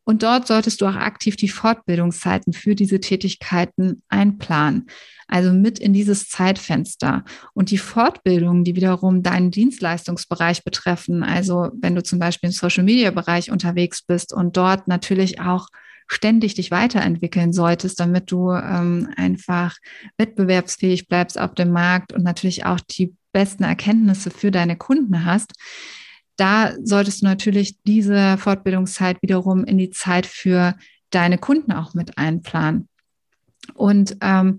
Und 0.04 0.23
dort 0.23 0.46
solltest 0.46 0.80
du 0.80 0.87
auch 0.87 0.96
aktiv 0.96 1.37
die 1.37 1.49
Fortbildungszeiten 1.49 2.52
für 2.52 2.75
diese 2.75 3.00
Tätigkeiten 3.00 4.02
einplanen. 4.08 4.87
Also 5.26 5.52
mit 5.52 5.78
in 5.78 5.94
dieses 5.94 6.28
Zeitfenster. 6.28 7.25
Und 7.54 7.70
die 7.70 7.78
Fortbildungen, 7.78 8.64
die 8.64 8.76
wiederum 8.76 9.23
deinen 9.23 9.50
Dienstleistungsbereich 9.50 10.62
betreffen, 10.64 11.23
also 11.23 11.70
wenn 11.80 11.94
du 11.94 12.02
zum 12.02 12.18
Beispiel 12.18 12.49
im 12.49 12.52
Social-Media-Bereich 12.52 13.50
unterwegs 13.50 14.02
bist 14.02 14.32
und 14.34 14.56
dort 14.56 14.87
natürlich 14.87 15.40
auch 15.40 15.68
ständig 16.06 16.54
dich 16.54 16.70
weiterentwickeln 16.70 17.54
solltest, 17.54 17.99
damit 17.99 18.30
du 18.30 18.52
ähm, 18.52 19.08
einfach 19.16 19.76
wettbewerbsfähig 20.18 21.08
bleibst 21.08 21.40
auf 21.40 21.54
dem 21.54 21.70
Markt 21.70 22.12
und 22.12 22.23
natürlich 22.23 22.66
auch 22.66 22.80
die 22.80 23.14
besten 23.32 23.64
Erkenntnisse 23.64 24.30
für 24.30 24.50
deine 24.50 24.76
Kunden 24.76 25.25
hast. 25.25 25.52
Da 26.36 26.74
solltest 26.82 27.22
du 27.22 27.26
natürlich 27.26 27.76
diese 27.82 28.36
Fortbildungszeit 28.38 29.22
wiederum 29.22 29.64
in 29.64 29.78
die 29.78 29.90
Zeit 29.90 30.26
für 30.26 30.74
deine 31.10 31.38
Kunden 31.38 31.72
auch 31.72 31.94
mit 31.94 32.18
einplanen. 32.18 32.88
Und 33.74 34.16
ähm, 34.20 34.58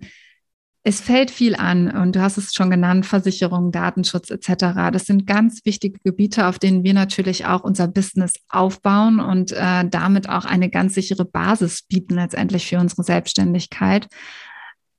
es 0.87 1.01
fällt 1.01 1.31
viel 1.31 1.55
an 1.55 1.89
und 1.89 2.15
du 2.15 2.21
hast 2.21 2.37
es 2.37 2.53
schon 2.53 2.69
genannt, 2.69 3.07
Versicherung, 3.07 3.71
Datenschutz 3.71 4.29
etc. 4.29 4.91
Das 4.93 5.05
sind 5.05 5.25
ganz 5.25 5.65
wichtige 5.65 5.97
Gebiete, 6.03 6.45
auf 6.45 6.59
denen 6.59 6.83
wir 6.83 6.93
natürlich 6.93 7.47
auch 7.47 7.63
unser 7.63 7.87
Business 7.87 8.35
aufbauen 8.49 9.19
und 9.19 9.51
äh, 9.51 9.89
damit 9.89 10.29
auch 10.29 10.45
eine 10.45 10.69
ganz 10.69 10.93
sichere 10.93 11.25
Basis 11.25 11.81
bieten 11.81 12.13
letztendlich 12.13 12.67
für 12.67 12.77
unsere 12.77 13.03
Selbstständigkeit. 13.03 14.07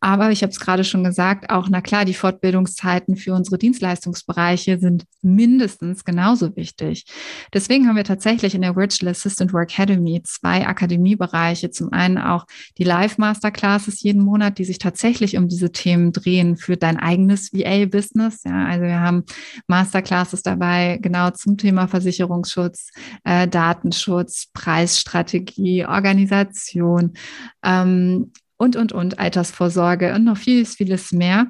Aber 0.00 0.31
ich 0.31 0.43
habe 0.43 0.50
es 0.50 0.61
gerade 0.61 0.85
schon 0.85 1.05
gesagt, 1.05 1.50
auch 1.50 1.69
na 1.71 1.81
klar, 1.81 2.05
die 2.05 2.15
Fortbildungszeiten 2.15 3.17
für 3.17 3.35
unsere 3.35 3.59
Dienstleistungsbereiche 3.59 4.79
sind 4.79 5.05
mindestens 5.23 6.05
genauso 6.05 6.55
wichtig. 6.57 7.07
Deswegen 7.53 7.88
haben 7.88 7.97
wir 7.97 8.05
tatsächlich 8.05 8.55
in 8.55 8.62
der 8.62 8.76
Virtual 8.76 9.11
Assistant 9.11 9.53
Work 9.53 9.76
Academy 9.76 10.23
zwei 10.23 10.67
Akademiebereiche. 10.67 11.71
Zum 11.71 11.93
einen 11.93 12.19
auch 12.19 12.47
die 12.79 12.85
Live 12.85 13.19
Masterclasses 13.19 14.03
jeden 14.03 14.23
Monat, 14.23 14.59
die 14.59 14.65
sich 14.65 14.79
tatsächlich 14.79 15.37
um 15.37 15.49
diese 15.49 15.73
Themen 15.73 16.12
drehen 16.12 16.57
für 16.57 16.76
dein 16.76 16.99
eigenes 16.99 17.53
VA-Business. 17.53 18.43
Ja, 18.45 18.67
also 18.67 18.85
wir 18.85 19.00
haben 19.00 19.25
Masterclasses 19.67 20.43
dabei 20.43 20.99
genau 21.00 21.31
zum 21.31 21.59
Thema 21.59 21.88
Versicherungsschutz, 21.88 22.91
äh, 23.25 23.49
Datenschutz, 23.49 24.49
Preisstrategie, 24.53 25.85
Organisation. 25.87 27.15
Ähm, 27.62 28.33
und, 28.57 28.77
und, 28.77 28.93
und, 28.93 29.19
Altersvorsorge 29.19 30.15
und 30.15 30.25
noch 30.25 30.37
vieles, 30.37 30.77
vieles 30.77 31.13
mehr. 31.13 31.49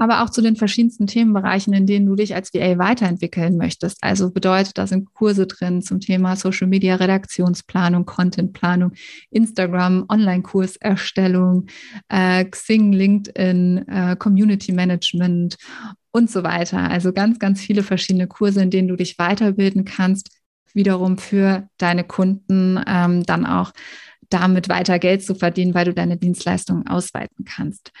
Aber 0.00 0.22
auch 0.22 0.30
zu 0.30 0.42
den 0.42 0.54
verschiedensten 0.54 1.08
Themenbereichen, 1.08 1.72
in 1.72 1.84
denen 1.84 2.06
du 2.06 2.14
dich 2.14 2.36
als 2.36 2.54
VA 2.54 2.78
weiterentwickeln 2.78 3.56
möchtest. 3.56 3.98
Also 4.00 4.30
bedeutet, 4.30 4.78
da 4.78 4.86
sind 4.86 5.12
Kurse 5.12 5.48
drin 5.48 5.82
zum 5.82 5.98
Thema 5.98 6.36
Social 6.36 6.68
Media, 6.68 6.94
Redaktionsplanung, 6.94 8.06
Contentplanung, 8.06 8.92
Instagram, 9.30 10.04
Online-Kurserstellung, 10.08 11.66
äh, 12.08 12.44
Xing, 12.44 12.92
LinkedIn, 12.92 13.88
äh, 13.88 14.16
Community 14.16 14.70
Management 14.72 15.56
und 16.12 16.30
so 16.30 16.44
weiter. 16.44 16.78
Also 16.78 17.12
ganz, 17.12 17.40
ganz 17.40 17.60
viele 17.60 17.82
verschiedene 17.82 18.28
Kurse, 18.28 18.62
in 18.62 18.70
denen 18.70 18.86
du 18.86 18.94
dich 18.94 19.18
weiterbilden 19.18 19.84
kannst, 19.84 20.30
wiederum 20.74 21.18
für 21.18 21.68
deine 21.76 22.04
Kunden 22.04 22.80
ähm, 22.86 23.24
dann 23.24 23.46
auch 23.46 23.72
damit 24.30 24.68
weiter 24.68 24.98
Geld 24.98 25.24
zu 25.24 25.34
verdienen, 25.34 25.74
weil 25.74 25.86
du 25.86 25.94
deine 25.94 26.16
Dienstleistungen 26.16 26.86
ausweiten 26.86 27.44
kannst. 27.44 27.92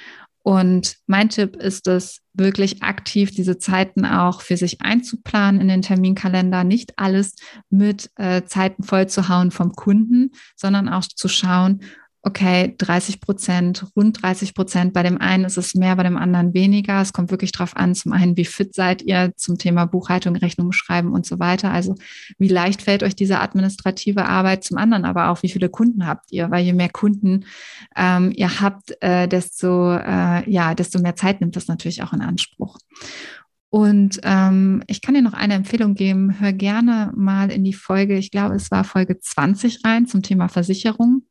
Und 0.42 0.96
mein 1.06 1.28
Tipp 1.28 1.56
ist 1.56 1.86
es, 1.88 2.22
wirklich 2.38 2.82
aktiv 2.82 3.32
diese 3.32 3.58
Zeiten 3.58 4.06
auch 4.06 4.40
für 4.40 4.56
sich 4.56 4.80
einzuplanen 4.80 5.60
in 5.60 5.68
den 5.68 5.82
Terminkalender, 5.82 6.64
nicht 6.64 6.92
alles 6.96 7.34
mit 7.68 8.10
äh, 8.16 8.44
Zeiten 8.44 8.84
vollzuhauen 8.84 9.50
vom 9.50 9.72
Kunden, 9.72 10.30
sondern 10.56 10.88
auch 10.88 11.02
zu 11.02 11.28
schauen, 11.28 11.82
okay, 12.28 12.74
30 12.76 13.22
Prozent, 13.22 13.86
rund 13.96 14.22
30 14.22 14.54
Prozent. 14.54 14.92
Bei 14.92 15.02
dem 15.02 15.18
einen 15.18 15.44
ist 15.44 15.56
es 15.56 15.74
mehr, 15.74 15.96
bei 15.96 16.02
dem 16.02 16.18
anderen 16.18 16.52
weniger. 16.52 17.00
Es 17.00 17.14
kommt 17.14 17.30
wirklich 17.30 17.52
darauf 17.52 17.74
an, 17.74 17.94
zum 17.94 18.12
einen, 18.12 18.36
wie 18.36 18.44
fit 18.44 18.74
seid 18.74 19.00
ihr 19.00 19.32
zum 19.36 19.56
Thema 19.56 19.86
Buchhaltung, 19.86 20.36
Rechnung 20.36 20.72
schreiben 20.72 21.12
und 21.12 21.24
so 21.24 21.38
weiter. 21.38 21.72
Also 21.72 21.94
wie 22.38 22.48
leicht 22.48 22.82
fällt 22.82 23.02
euch 23.02 23.16
diese 23.16 23.40
administrative 23.40 24.26
Arbeit, 24.26 24.62
zum 24.62 24.76
anderen 24.76 25.06
aber 25.06 25.30
auch, 25.30 25.42
wie 25.42 25.48
viele 25.48 25.70
Kunden 25.70 26.06
habt 26.06 26.30
ihr, 26.30 26.50
weil 26.50 26.64
je 26.64 26.74
mehr 26.74 26.90
Kunden 26.90 27.46
ähm, 27.96 28.30
ihr 28.36 28.60
habt, 28.60 28.92
äh, 29.00 29.26
desto, 29.26 29.96
äh, 29.96 30.48
ja, 30.50 30.74
desto 30.74 31.00
mehr 31.00 31.16
Zeit 31.16 31.40
nimmt 31.40 31.56
das 31.56 31.66
natürlich 31.66 32.02
auch 32.02 32.12
in 32.12 32.20
Anspruch. 32.20 32.76
Und 33.70 34.20
ähm, 34.22 34.82
ich 34.86 35.00
kann 35.00 35.14
dir 35.14 35.22
noch 35.22 35.34
eine 35.34 35.54
Empfehlung 35.54 35.94
geben. 35.94 36.40
Hör 36.40 36.52
gerne 36.52 37.10
mal 37.16 37.50
in 37.50 37.64
die 37.64 37.74
Folge, 37.74 38.18
ich 38.18 38.30
glaube, 38.30 38.54
es 38.54 38.70
war 38.70 38.84
Folge 38.84 39.18
20 39.18 39.84
rein 39.84 40.06
zum 40.06 40.22
Thema 40.22 40.48
Versicherung 40.48 41.22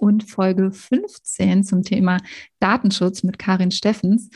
und 0.00 0.24
Folge 0.24 0.72
15 0.72 1.62
zum 1.62 1.82
Thema 1.82 2.18
Datenschutz 2.58 3.22
mit 3.22 3.38
Karin 3.38 3.70
Steffens. 3.70 4.30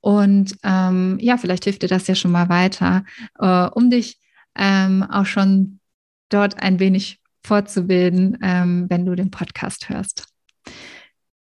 Und 0.00 0.56
ähm, 0.62 1.18
ja, 1.20 1.36
vielleicht 1.36 1.64
hilft 1.64 1.82
dir 1.82 1.88
das 1.88 2.06
ja 2.06 2.14
schon 2.14 2.32
mal 2.32 2.48
weiter, 2.48 3.04
äh, 3.38 3.66
um 3.66 3.90
dich 3.90 4.18
ähm, 4.56 5.02
auch 5.02 5.26
schon 5.26 5.80
dort 6.30 6.62
ein 6.62 6.80
wenig 6.80 7.20
fortzubilden, 7.44 8.38
ähm, 8.42 8.86
wenn 8.88 9.04
du 9.04 9.14
den 9.14 9.30
Podcast 9.30 9.88
hörst. 9.90 10.26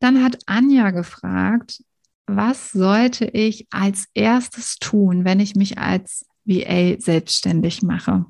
Dann 0.00 0.22
hat 0.22 0.38
Anja 0.46 0.90
gefragt, 0.90 1.82
was 2.26 2.72
sollte 2.72 3.26
ich 3.26 3.66
als 3.70 4.06
erstes 4.14 4.76
tun, 4.78 5.24
wenn 5.24 5.40
ich 5.40 5.54
mich 5.54 5.78
als 5.78 6.26
VA 6.44 6.98
selbstständig 6.98 7.82
mache? 7.82 8.24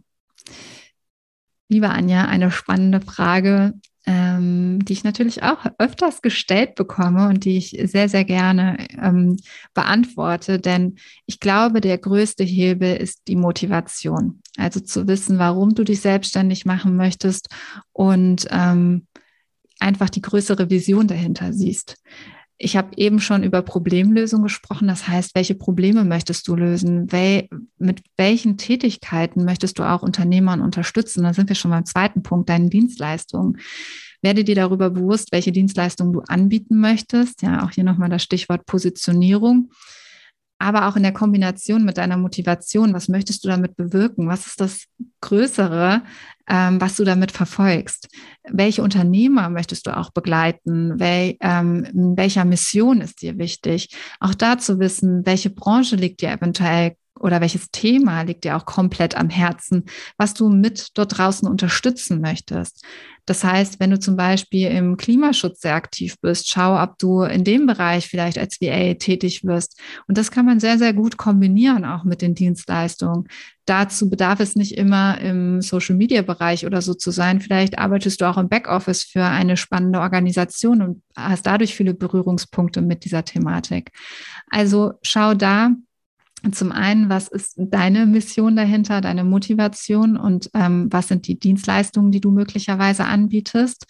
Liebe 1.69 1.89
Anja, 1.89 2.27
eine 2.27 2.51
spannende 2.51 3.01
Frage, 3.01 3.75
ähm, 4.07 4.85
die 4.85 4.93
ich 4.93 5.05
natürlich 5.05 5.43
auch 5.43 5.67
öfters 5.79 6.23
gestellt 6.23 6.77
bekomme 6.77 7.29
und 7.29 7.45
die 7.45 7.57
ich 7.57 7.77
sehr, 7.85 8.09
sehr 8.09 8.25
gerne 8.25 8.87
ähm, 9.03 9.37
beantworte. 9.75 10.61
Denn 10.61 10.97
ich 11.27 11.41
glaube, 11.41 11.81
der 11.81 11.99
größte 11.99 12.45
Hebel 12.45 12.97
ist 12.97 13.27
die 13.27 13.37
Motivation. 13.37 14.41
Also 14.57 14.81
zu 14.81 15.09
wissen, 15.09 15.39
warum 15.39 15.75
du 15.75 15.83
dich 15.83 16.01
selbstständig 16.01 16.65
machen 16.65 16.97
möchtest 16.97 17.49
und 17.93 18.47
ähm, 18.51 19.07
einfach 19.81 20.09
die 20.09 20.23
größere 20.23 20.71
Vision 20.71 21.09
dahinter 21.09 21.53
siehst. 21.53 21.97
Ich 22.59 22.77
habe 22.77 22.91
eben 22.97 23.21
schon 23.21 23.43
über 23.43 23.61
Problemlösung 23.61 24.43
gesprochen. 24.43 24.89
Das 24.89 25.07
heißt, 25.07 25.35
welche 25.35 25.55
Probleme 25.55 26.05
möchtest 26.05 26.49
du 26.49 26.57
lösen? 26.57 27.13
Wel 27.13 27.49
mit 27.79 28.03
welchen 28.17 28.57
Tätigkeiten 28.57 29.45
möchtest 29.45 29.79
du 29.79 29.83
auch 29.83 30.03
Unternehmern 30.03 30.63
unterstützen? 30.63 31.25
Da 31.25 31.35
sind 31.35 31.51
wir 31.51 31.57
schon 31.57 31.71
beim 31.71 31.85
zweiten 31.85 32.23
Punkt, 32.23 32.49
deinen 32.49 32.71
Dienstleistungen. 32.71 33.59
Werde 34.23 34.43
dir 34.43 34.55
darüber 34.55 34.89
bewusst, 34.89 35.33
welche 35.33 35.53
Dienstleistungen 35.53 36.15
du 36.15 36.21
anbieten 36.21 36.81
möchtest. 36.81 37.43
Ja, 37.43 37.65
auch 37.65 37.73
hier 37.73 37.85
nochmal 37.85 38.09
das 38.09 38.23
Stichwort 38.23 38.65
Positionierung 38.65 39.71
aber 40.59 40.89
auch 40.89 40.97
in 40.97 41.03
der 41.03 41.13
Kombination 41.13 41.85
mit 41.85 41.99
deiner 41.99 42.17
Motivation, 42.17 42.95
was 42.95 43.09
möchtest 43.09 43.45
du 43.45 43.49
damit 43.49 43.77
bewirken? 43.77 44.29
Was 44.29 44.47
ist 44.47 44.61
das 44.61 44.87
Größere, 45.21 46.03
ähm, 46.49 46.81
was 46.81 46.97
du 46.97 47.05
damit 47.05 47.31
verfolgst? 47.33 48.09
Welche 48.49 48.83
Unternehmer 48.83 49.51
möchtest 49.51 49.87
du 49.87 49.97
auch 49.97 50.11
begleiten? 50.11 50.99
Wel, 50.99 51.37
ähm, 51.41 52.15
welcher 52.17 52.45
Mission 52.45 53.01
ist 53.01 53.21
dir 53.23 53.39
wichtig? 53.39 53.95
Auch 54.19 54.35
da 54.35 54.59
zu 54.59 54.79
wissen, 54.79 55.27
welche 55.27 55.51
Branche 55.51 55.97
liegt 55.97 56.23
dir 56.23 56.31
eventuell 56.31 56.97
oder 57.19 57.41
welches 57.41 57.71
Thema 57.71 58.23
liegt 58.23 58.45
dir 58.45 58.57
auch 58.57 58.67
komplett 58.67 59.17
am 59.17 59.31
Herzen, 59.31 59.85
was 60.17 60.35
du 60.35 60.49
mit 60.49 60.91
dort 60.95 61.19
draußen 61.19 61.49
unterstützen 61.49 62.21
möchtest. 62.21 62.85
Das 63.27 63.43
heißt, 63.43 63.81
wenn 63.81 63.91
du 63.91 63.99
zum 63.99 64.17
Beispiel 64.17 64.69
im 64.69 64.97
Klimaschutz 64.97 65.61
sehr 65.61 65.75
aktiv 65.75 66.15
bist, 66.21 66.49
schau, 66.49 66.81
ob 66.81 66.97
du 66.99 67.23
in 67.23 67.43
dem 67.43 67.67
Bereich 67.67 68.07
vielleicht 68.07 68.39
als 68.39 68.61
VA 68.61 68.95
tätig 68.95 69.45
wirst. 69.45 69.81
Und 70.07 70.17
das 70.17 70.31
kann 70.31 70.47
man 70.47 70.61
sehr, 70.61 70.79
sehr 70.79 70.93
gut 70.93 71.17
kombinieren, 71.17 71.85
auch 71.85 72.05
mit 72.05 72.23
den 72.23 72.37
Dienstleistungen. 72.37 73.27
Dazu 73.65 74.09
bedarf 74.09 74.39
es 74.39 74.55
nicht 74.55 74.79
immer 74.79 75.21
im 75.21 75.61
Social-Media-Bereich 75.61 76.67
oder 76.67 76.81
so 76.81 76.95
zu 76.95 77.11
sein. 77.11 77.41
Vielleicht 77.41 77.79
arbeitest 77.79 78.21
du 78.21 78.27
auch 78.27 78.39
im 78.39 78.49
Backoffice 78.49 79.03
für 79.03 79.25
eine 79.25 79.57
spannende 79.57 79.99
Organisation 79.99 80.83
und 80.83 81.03
hast 81.17 81.47
dadurch 81.47 81.75
viele 81.75 81.95
Berührungspunkte 81.95 82.81
mit 82.81 83.05
dieser 83.05 83.25
Thematik. 83.25 83.91
Also 84.51 84.93
schau 85.03 85.35
da, 85.35 85.71
zum 86.55 86.73
einen, 86.73 87.09
was 87.09 87.29
ist 87.29 87.55
deine 87.57 88.07
Mission 88.07 88.57
dahinter, 88.57 89.01
deine 89.01 89.25
Motivation 89.25 90.17
und 90.17 90.51
ähm, 90.55 90.89
was 90.91 91.09
sind 91.09 91.27
die 91.27 91.39
Dienstleistungen, 91.39 92.13
die 92.13 92.21
du 92.21 92.31
möglicherweise 92.31 93.05
anbietest? 93.05 93.87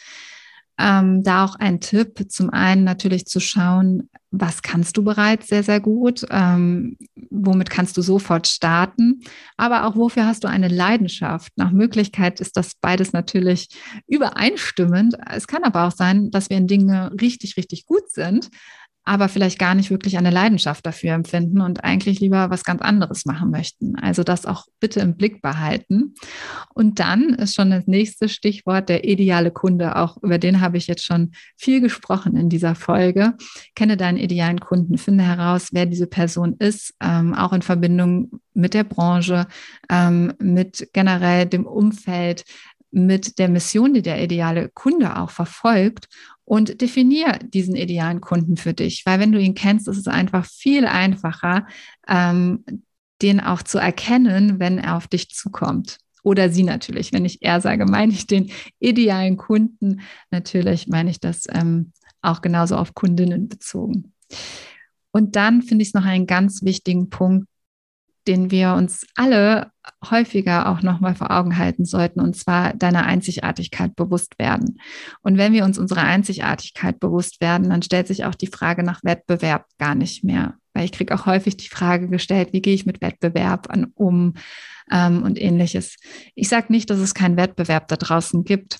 Ähm, 0.79 1.23
da 1.23 1.45
auch 1.45 1.55
ein 1.55 1.81
Tipp, 1.81 2.31
zum 2.31 2.51
einen 2.51 2.85
natürlich 2.85 3.25
zu 3.27 3.41
schauen, 3.41 4.11
was 4.31 4.61
kannst 4.61 4.99
du 4.99 5.03
bereits 5.03 5.49
sehr, 5.49 5.63
sehr 5.63 5.81
gut, 5.81 6.27
ähm, 6.31 6.99
womit 7.31 7.71
kannst 7.71 7.97
du 7.97 8.03
sofort 8.03 8.47
starten, 8.47 9.23
aber 9.57 9.87
auch 9.87 9.97
wofür 9.97 10.27
hast 10.27 10.45
du 10.45 10.49
eine 10.49 10.69
Leidenschaft. 10.69 11.53
Nach 11.57 11.71
Möglichkeit 11.71 12.41
ist 12.41 12.59
das 12.59 12.73
beides 12.75 13.15
natürlich 13.15 13.69
übereinstimmend. 14.07 15.17
Es 15.31 15.47
kann 15.47 15.65
aber 15.65 15.87
auch 15.87 15.93
sein, 15.93 16.31
dass 16.31 16.51
wir 16.51 16.59
in 16.59 16.67
Dinge 16.67 17.11
richtig, 17.21 17.57
richtig 17.57 17.87
gut 17.87 18.11
sind, 18.11 18.51
aber 19.07 19.29
vielleicht 19.29 19.61
gar 19.61 19.77
nicht 19.77 19.91
wirklich 19.91 20.19
eine 20.19 20.31
Leidenschaft 20.31 20.85
dafür 20.85 21.13
empfinden 21.13 21.61
und 21.61 21.85
eigentlich 21.85 22.19
lieber 22.19 22.51
was 22.51 22.65
ganz 22.65 22.83
anderes 22.83 23.25
machen 23.25 23.51
möchten. 23.51 23.95
Also 23.97 24.25
das 24.25 24.47
auch 24.47 24.67
bitte 24.81 24.99
im 24.99 25.17
Blick 25.17 25.41
behalten. 25.41 26.15
Und 26.75 26.99
dann 26.99 27.31
ist 27.35 27.55
schon 27.55 27.71
das 27.71 27.87
nächste 27.87 28.29
Stichwort 28.29 28.89
der 28.89 29.05
ideale 29.05 29.53
Kunde. 29.53 29.95
Auch 29.95 30.21
über 30.23 30.39
den 30.39 30.61
habe 30.61 30.77
ich 30.77 30.89
jetzt 30.89 31.05
schon 31.05 31.31
viel 31.57 31.81
gesprochen 31.81 32.37
in 32.37 32.49
dieser 32.49 32.75
Folge. 32.75 33.35
Kenne 33.77 33.97
deinen 33.97 34.19
idealen 34.19 34.59
Kunden, 34.59 34.99
finde 34.99 35.23
heraus, 35.23 35.69
wer 35.71 35.87
diese 35.87 36.09
Person 36.09 36.57
ist, 36.59 36.93
ähm, 37.01 37.33
auch 37.33 37.53
in 37.53 37.63
Verbindung 37.63 38.41
mit 38.55 38.75
der 38.75 38.85
Branche, 38.85 39.47
ähm, 39.89 40.33
mit 40.41 40.89
generell 40.93 41.47
dem 41.47 41.65
Umfeld, 41.65 42.43
mit 42.91 43.39
der 43.39 43.49
Mission, 43.49 43.95
die 43.95 44.03
der 44.03 44.23
ideale 44.23 44.71
Kunde 44.71 45.17
auch 45.17 45.31
verfolgt 45.31 46.09
und 46.47 46.81
definier 46.81 47.39
diesen 47.43 47.75
idealen 47.77 48.21
Kunden 48.21 48.57
für 48.57 48.73
dich, 48.73 49.05
weil 49.05 49.19
wenn 49.21 49.33
du 49.33 49.41
ihn 49.41 49.55
kennst, 49.55 49.89
ist 49.89 49.99
es 49.99 50.07
einfach 50.07 50.47
viel 50.47 50.87
einfacher, 50.87 51.67
ähm, 52.09 52.65
den 53.21 53.41
auch 53.41 53.63
zu 53.63 53.79
erkennen, 53.79 54.61
wenn 54.61 54.79
er 54.79 54.97
auf 54.97 55.09
dich 55.09 55.29
zukommt. 55.31 55.99
Oder 56.23 56.49
sie 56.49 56.63
natürlich. 56.63 57.13
Wenn 57.13 57.25
ich 57.25 57.43
er 57.43 57.61
sage, 57.61 57.85
meine 57.85 58.13
ich 58.13 58.27
den 58.27 58.51
idealen 58.79 59.37
Kunden. 59.37 60.01
Natürlich 60.31 60.87
meine 60.89 61.11
ich 61.11 61.21
das 61.21 61.45
ähm, 61.53 61.93
auch 62.23 62.43
genauso 62.43 62.77
auf 62.77 62.95
Kundinnen 62.95 63.49
bezogen. 63.49 64.13
Und 65.13 65.35
dann 65.37 65.63
finde 65.63 65.83
ich 65.83 65.89
es 65.89 65.95
noch 65.95 66.05
einen 66.05 66.27
ganz 66.27 66.63
wichtigen 66.63 67.11
Punkt, 67.11 67.49
den 68.27 68.51
wir 68.51 68.75
uns 68.75 69.07
alle 69.15 69.71
häufiger 70.11 70.69
auch 70.69 70.83
nochmal 70.83 71.15
vor 71.15 71.31
Augen 71.31 71.59
halten 71.59 71.85
sollten, 71.85 72.21
und 72.21 72.37
zwar 72.37 72.75
deiner 72.75 73.05
Einzigartigkeit 73.05 73.95
bewusst 73.95 74.39
werden. 74.39 74.81
Und 75.23 75.39
wenn 75.39 75.53
wir 75.53 75.65
uns 75.65 75.79
unserer 75.79 76.03
Einzigartigkeit 76.03 76.99
bewusst 76.99 77.41
werden, 77.41 77.71
dann 77.71 77.83
stellt 77.83 78.09
sich 78.09 78.25
auch 78.25 78.35
die 78.35 78.49
Frage 78.49 78.83
nach 78.83 79.05
Wettbewerb 79.05 79.67
gar 79.79 79.95
nicht 79.95 80.25
mehr. 80.25 80.55
Weil 80.75 80.85
ich 80.85 80.93
kriege 80.93 81.15
auch 81.15 81.27
häufig 81.27 81.57
die 81.57 81.69
Frage 81.69 82.09
gestellt, 82.09 82.53
wie 82.53 82.61
gehe 82.61 82.75
ich 82.75 82.85
mit 82.85 83.01
Wettbewerb 83.01 83.71
an, 83.71 83.93
um 83.95 84.35
ähm, 84.91 85.23
und 85.23 85.41
ähnliches. 85.41 85.97
Ich 86.35 86.49
sage 86.49 86.67
nicht, 86.71 86.91
dass 86.91 86.99
es 86.99 87.15
keinen 87.15 87.37
Wettbewerb 87.37 87.89
da 87.89 87.97
draußen 87.97 88.45
gibt. 88.45 88.79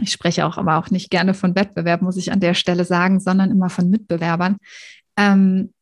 Ich 0.00 0.10
spreche 0.10 0.44
auch 0.44 0.58
aber 0.58 0.76
auch 0.78 0.90
nicht 0.90 1.10
gerne 1.10 1.34
von 1.34 1.54
Wettbewerb, 1.54 2.02
muss 2.02 2.16
ich 2.16 2.32
an 2.32 2.40
der 2.40 2.54
Stelle 2.54 2.84
sagen, 2.84 3.20
sondern 3.20 3.50
immer 3.50 3.70
von 3.70 3.90
Mitbewerbern. 3.90 4.56
Ähm, 5.16 5.72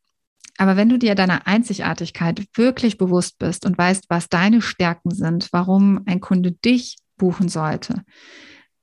aber 0.57 0.77
wenn 0.77 0.89
du 0.89 0.99
dir 0.99 1.15
deiner 1.15 1.47
Einzigartigkeit 1.47 2.45
wirklich 2.55 2.97
bewusst 2.97 3.39
bist 3.39 3.65
und 3.65 3.77
weißt, 3.77 4.05
was 4.09 4.29
deine 4.29 4.61
Stärken 4.61 5.11
sind, 5.11 5.49
warum 5.51 6.01
ein 6.05 6.19
Kunde 6.19 6.51
dich 6.51 6.97
buchen 7.17 7.49
sollte, 7.49 8.03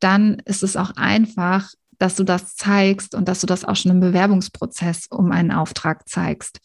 dann 0.00 0.40
ist 0.44 0.62
es 0.62 0.76
auch 0.76 0.92
einfach, 0.96 1.70
dass 1.98 2.16
du 2.16 2.24
das 2.24 2.56
zeigst 2.56 3.14
und 3.14 3.28
dass 3.28 3.40
du 3.40 3.46
das 3.46 3.64
auch 3.64 3.76
schon 3.76 3.92
im 3.92 4.00
Bewerbungsprozess 4.00 5.06
um 5.10 5.30
einen 5.30 5.52
Auftrag 5.52 6.08
zeigst. 6.08 6.60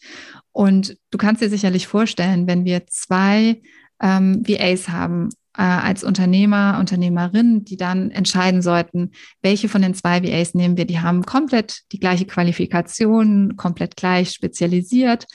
Und 0.50 0.96
du 1.10 1.18
kannst 1.18 1.42
dir 1.42 1.50
sicherlich 1.50 1.86
vorstellen, 1.86 2.46
wenn 2.46 2.64
wir 2.64 2.86
zwei 2.86 3.60
ähm, 4.00 4.42
VAs 4.46 4.88
haben, 4.88 5.28
äh, 5.56 5.62
als 5.62 6.04
Unternehmer, 6.04 6.76
Unternehmerin, 6.78 7.64
die 7.64 7.76
dann 7.76 8.10
entscheiden 8.10 8.62
sollten, 8.62 9.12
welche 9.42 9.68
von 9.68 9.82
den 9.82 9.94
zwei 9.94 10.22
VAs 10.22 10.54
nehmen 10.54 10.76
wir. 10.76 10.84
Die 10.84 11.00
haben 11.00 11.24
komplett 11.24 11.82
die 11.92 11.98
gleiche 11.98 12.26
Qualifikation, 12.26 13.56
komplett 13.56 13.96
gleich 13.96 14.30
spezialisiert. 14.30 15.26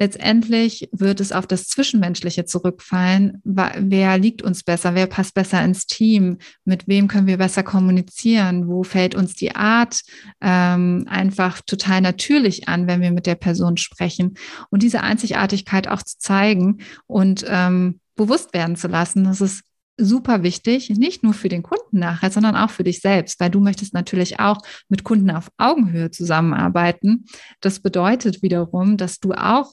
Letztendlich 0.00 0.88
wird 0.90 1.20
es 1.20 1.30
auf 1.30 1.46
das 1.46 1.68
Zwischenmenschliche 1.68 2.44
zurückfallen. 2.44 3.40
Wer 3.44 4.18
liegt 4.18 4.42
uns 4.42 4.64
besser? 4.64 4.96
Wer 4.96 5.06
passt 5.06 5.34
besser 5.34 5.64
ins 5.64 5.86
Team? 5.86 6.38
Mit 6.64 6.88
wem 6.88 7.06
können 7.06 7.28
wir 7.28 7.38
besser 7.38 7.62
kommunizieren? 7.62 8.66
Wo 8.66 8.82
fällt 8.82 9.14
uns 9.14 9.34
die 9.34 9.54
Art 9.54 10.00
ähm, 10.40 11.06
einfach 11.08 11.60
total 11.64 12.00
natürlich 12.00 12.68
an, 12.68 12.88
wenn 12.88 13.02
wir 13.02 13.12
mit 13.12 13.26
der 13.26 13.36
Person 13.36 13.76
sprechen? 13.76 14.34
Und 14.68 14.82
diese 14.82 15.00
Einzigartigkeit 15.00 15.86
auch 15.86 16.02
zu 16.02 16.18
zeigen 16.18 16.78
und 17.06 17.44
ähm, 17.48 18.00
bewusst 18.16 18.54
werden 18.54 18.76
zu 18.76 18.88
lassen, 18.88 19.24
dass 19.24 19.40
es 19.40 19.62
super 19.96 20.42
wichtig, 20.42 20.90
nicht 20.90 21.22
nur 21.22 21.34
für 21.34 21.48
den 21.48 21.62
Kunden 21.62 21.98
nachher, 21.98 22.30
sondern 22.30 22.56
auch 22.56 22.70
für 22.70 22.84
dich 22.84 23.00
selbst, 23.00 23.38
weil 23.38 23.50
du 23.50 23.60
möchtest 23.60 23.94
natürlich 23.94 24.40
auch 24.40 24.58
mit 24.88 25.04
Kunden 25.04 25.30
auf 25.30 25.50
Augenhöhe 25.56 26.10
zusammenarbeiten. 26.10 27.26
Das 27.60 27.80
bedeutet 27.80 28.42
wiederum, 28.42 28.96
dass 28.96 29.20
du 29.20 29.32
auch 29.32 29.70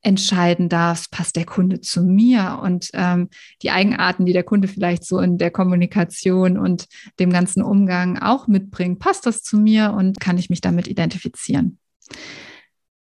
entscheiden 0.00 0.68
darfst, 0.68 1.10
passt 1.10 1.34
der 1.34 1.44
Kunde 1.44 1.80
zu 1.80 2.02
mir 2.02 2.60
und 2.62 2.88
ähm, 2.92 3.30
die 3.62 3.70
Eigenarten, 3.70 4.26
die 4.26 4.32
der 4.32 4.44
Kunde 4.44 4.68
vielleicht 4.68 5.04
so 5.04 5.18
in 5.18 5.38
der 5.38 5.50
Kommunikation 5.50 6.56
und 6.56 6.86
dem 7.18 7.30
ganzen 7.30 7.62
Umgang 7.62 8.16
auch 8.18 8.46
mitbringt, 8.46 9.00
passt 9.00 9.26
das 9.26 9.42
zu 9.42 9.58
mir 9.58 9.92
und 9.92 10.20
kann 10.20 10.38
ich 10.38 10.50
mich 10.50 10.60
damit 10.60 10.86
identifizieren. 10.86 11.78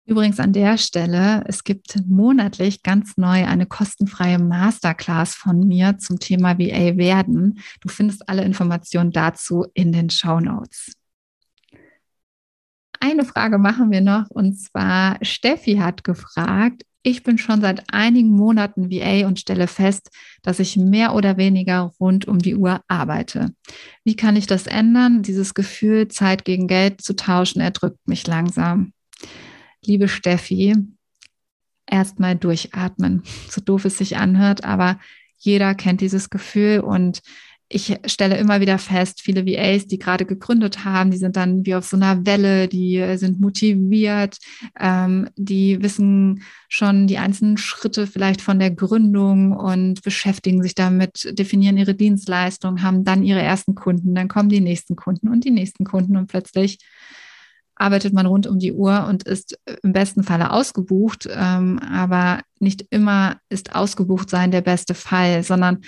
Übrigens 0.05 0.39
an 0.39 0.51
der 0.51 0.77
Stelle, 0.77 1.43
es 1.47 1.63
gibt 1.63 1.95
monatlich 2.07 2.81
ganz 2.81 3.17
neu 3.17 3.45
eine 3.45 3.67
kostenfreie 3.67 4.39
Masterclass 4.39 5.35
von 5.35 5.67
mir 5.67 5.99
zum 5.99 6.19
Thema 6.19 6.57
VA 6.57 6.97
werden. 6.97 7.59
Du 7.81 7.89
findest 7.89 8.27
alle 8.27 8.43
Informationen 8.43 9.11
dazu 9.11 9.67
in 9.73 9.91
den 9.91 10.09
Show 10.09 10.39
Notes. 10.39 10.93
Eine 12.99 13.25
Frage 13.25 13.57
machen 13.57 13.91
wir 13.91 14.01
noch 14.01 14.29
und 14.29 14.59
zwar 14.59 15.17
Steffi 15.21 15.77
hat 15.77 16.03
gefragt, 16.03 16.83
ich 17.03 17.23
bin 17.23 17.39
schon 17.39 17.61
seit 17.61 17.91
einigen 17.91 18.29
Monaten 18.29 18.91
VA 18.91 19.25
und 19.25 19.39
stelle 19.39 19.65
fest, 19.65 20.09
dass 20.43 20.59
ich 20.59 20.77
mehr 20.77 21.15
oder 21.15 21.37
weniger 21.37 21.91
rund 21.99 22.27
um 22.27 22.37
die 22.37 22.55
Uhr 22.55 22.81
arbeite. 22.87 23.55
Wie 24.03 24.15
kann 24.15 24.35
ich 24.35 24.45
das 24.45 24.67
ändern? 24.67 25.23
Dieses 25.23 25.55
Gefühl, 25.55 26.09
Zeit 26.09 26.45
gegen 26.45 26.67
Geld 26.67 27.01
zu 27.01 27.15
tauschen, 27.15 27.59
erdrückt 27.59 28.07
mich 28.07 28.27
langsam 28.27 28.93
liebe 29.85 30.07
Steffi, 30.07 30.75
erstmal 31.85 32.35
durchatmen. 32.35 33.23
So 33.49 33.61
doof 33.61 33.85
es 33.85 33.97
sich 33.97 34.17
anhört, 34.17 34.63
aber 34.63 34.99
jeder 35.37 35.75
kennt 35.75 36.01
dieses 36.01 36.29
Gefühl 36.29 36.79
und 36.79 37.21
ich 37.73 37.97
stelle 38.05 38.37
immer 38.37 38.59
wieder 38.59 38.77
fest, 38.77 39.21
viele 39.21 39.45
VAs, 39.45 39.87
die 39.87 39.97
gerade 39.97 40.25
gegründet 40.25 40.83
haben, 40.83 41.09
die 41.09 41.17
sind 41.17 41.37
dann 41.37 41.65
wie 41.65 41.75
auf 41.75 41.85
so 41.85 41.95
einer 41.95 42.25
Welle, 42.25 42.67
die 42.67 43.17
sind 43.17 43.39
motiviert, 43.39 44.37
ähm, 44.79 45.29
die 45.35 45.81
wissen 45.81 46.43
schon 46.67 47.07
die 47.07 47.17
einzelnen 47.17 47.57
Schritte 47.57 48.07
vielleicht 48.07 48.41
von 48.41 48.59
der 48.59 48.71
Gründung 48.71 49.53
und 49.53 50.01
beschäftigen 50.03 50.61
sich 50.61 50.75
damit, 50.75 51.37
definieren 51.37 51.77
ihre 51.77 51.95
Dienstleistung, 51.95 52.83
haben 52.83 53.05
dann 53.05 53.23
ihre 53.23 53.41
ersten 53.41 53.73
Kunden, 53.73 54.15
dann 54.15 54.27
kommen 54.27 54.49
die 54.49 54.61
nächsten 54.61 54.95
Kunden 54.95 55.29
und 55.29 55.45
die 55.45 55.51
nächsten 55.51 55.85
Kunden 55.85 56.17
und 56.17 56.27
plötzlich 56.27 56.77
arbeitet 57.81 58.13
man 58.13 58.25
rund 58.25 58.47
um 58.47 58.59
die 58.59 58.73
Uhr 58.73 59.05
und 59.07 59.23
ist 59.23 59.57
im 59.83 59.91
besten 59.91 60.23
Falle 60.23 60.51
ausgebucht. 60.51 61.27
Ähm, 61.31 61.79
aber 61.79 62.41
nicht 62.59 62.85
immer 62.89 63.37
ist 63.49 63.75
ausgebucht 63.75 64.29
sein 64.29 64.51
der 64.51 64.61
beste 64.61 64.93
Fall, 64.93 65.43
sondern 65.43 65.79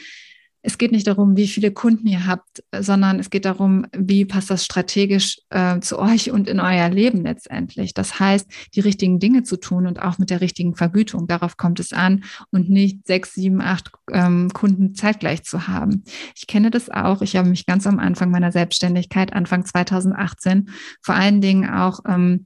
es 0.65 0.77
geht 0.77 0.93
nicht 0.93 1.05
darum, 1.07 1.35
wie 1.35 1.47
viele 1.47 1.71
Kunden 1.71 2.07
ihr 2.07 2.25
habt, 2.25 2.63
sondern 2.79 3.19
es 3.19 3.29
geht 3.29 3.43
darum, 3.43 3.85
wie 3.95 4.23
passt 4.23 4.49
das 4.49 4.63
strategisch 4.63 5.39
äh, 5.49 5.81
zu 5.81 5.99
euch 5.99 6.31
und 6.31 6.47
in 6.47 6.61
euer 6.61 6.89
Leben 6.89 7.23
letztendlich. 7.23 7.93
Das 7.93 8.17
heißt, 8.19 8.47
die 8.73 8.79
richtigen 8.79 9.19
Dinge 9.19 9.43
zu 9.43 9.57
tun 9.57 9.85
und 9.85 10.01
auch 10.01 10.17
mit 10.17 10.29
der 10.29 10.39
richtigen 10.39 10.75
Vergütung. 10.75 11.27
Darauf 11.27 11.57
kommt 11.57 11.81
es 11.81 11.91
an 11.91 12.23
und 12.49 12.69
nicht 12.69 13.05
sechs, 13.05 13.33
sieben, 13.33 13.61
acht 13.61 13.91
ähm, 14.09 14.51
Kunden 14.53 14.95
zeitgleich 14.95 15.43
zu 15.43 15.67
haben. 15.67 16.05
Ich 16.35 16.47
kenne 16.47 16.71
das 16.71 16.89
auch. 16.89 17.21
Ich 17.21 17.35
habe 17.35 17.49
mich 17.49 17.65
ganz 17.65 17.85
am 17.85 17.99
Anfang 17.99 18.31
meiner 18.31 18.53
Selbstständigkeit, 18.53 19.33
Anfang 19.33 19.65
2018, 19.65 20.69
vor 21.01 21.15
allen 21.15 21.41
Dingen 21.41 21.69
auch 21.69 21.99
ähm, 22.07 22.45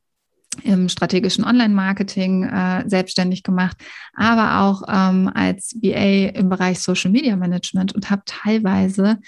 im 0.63 0.89
strategischen 0.89 1.43
Online-Marketing 1.43 2.43
äh, 2.43 2.84
selbstständig 2.88 3.43
gemacht, 3.43 3.78
aber 4.13 4.62
auch 4.62 4.84
ähm, 4.88 5.32
als 5.34 5.80
BA 5.80 6.30
im 6.30 6.50
Bereich 6.50 6.80
Social 6.80 7.12
Media 7.12 7.36
Management 7.36 7.93
und 7.93 8.10
habe 8.10 8.24
teilweise 8.26 9.20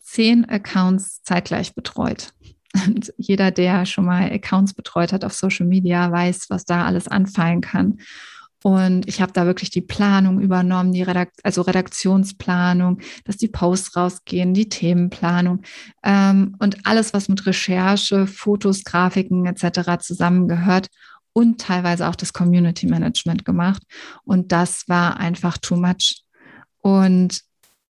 zehn 0.00 0.48
Accounts 0.48 1.22
zeitgleich 1.22 1.74
betreut. 1.74 2.32
Und 2.86 3.12
jeder, 3.16 3.50
der 3.50 3.86
schon 3.86 4.04
mal 4.04 4.30
Accounts 4.30 4.74
betreut 4.74 5.12
hat 5.12 5.24
auf 5.24 5.32
Social 5.32 5.66
Media, 5.66 6.10
weiß, 6.10 6.46
was 6.50 6.64
da 6.64 6.84
alles 6.84 7.08
anfallen 7.08 7.60
kann. 7.60 7.98
Und 8.66 9.06
ich 9.06 9.20
habe 9.20 9.30
da 9.32 9.46
wirklich 9.46 9.70
die 9.70 9.80
Planung 9.80 10.40
übernommen, 10.40 10.90
die 10.90 11.04
Redakt 11.04 11.38
also 11.44 11.62
Redaktionsplanung, 11.62 12.98
dass 13.22 13.36
die 13.36 13.46
Posts 13.46 13.94
rausgehen, 13.94 14.54
die 14.54 14.68
Themenplanung 14.68 15.62
ähm, 16.02 16.56
und 16.58 16.84
alles, 16.84 17.14
was 17.14 17.28
mit 17.28 17.46
Recherche, 17.46 18.26
Fotos, 18.26 18.82
Grafiken 18.82 19.46
etc. 19.46 20.00
zusammengehört 20.00 20.88
und 21.32 21.60
teilweise 21.60 22.08
auch 22.08 22.16
das 22.16 22.32
Community 22.32 22.88
Management 22.88 23.44
gemacht. 23.44 23.84
Und 24.24 24.50
das 24.50 24.88
war 24.88 25.16
einfach 25.16 25.58
too 25.58 25.76
much. 25.76 26.24
Und 26.78 27.42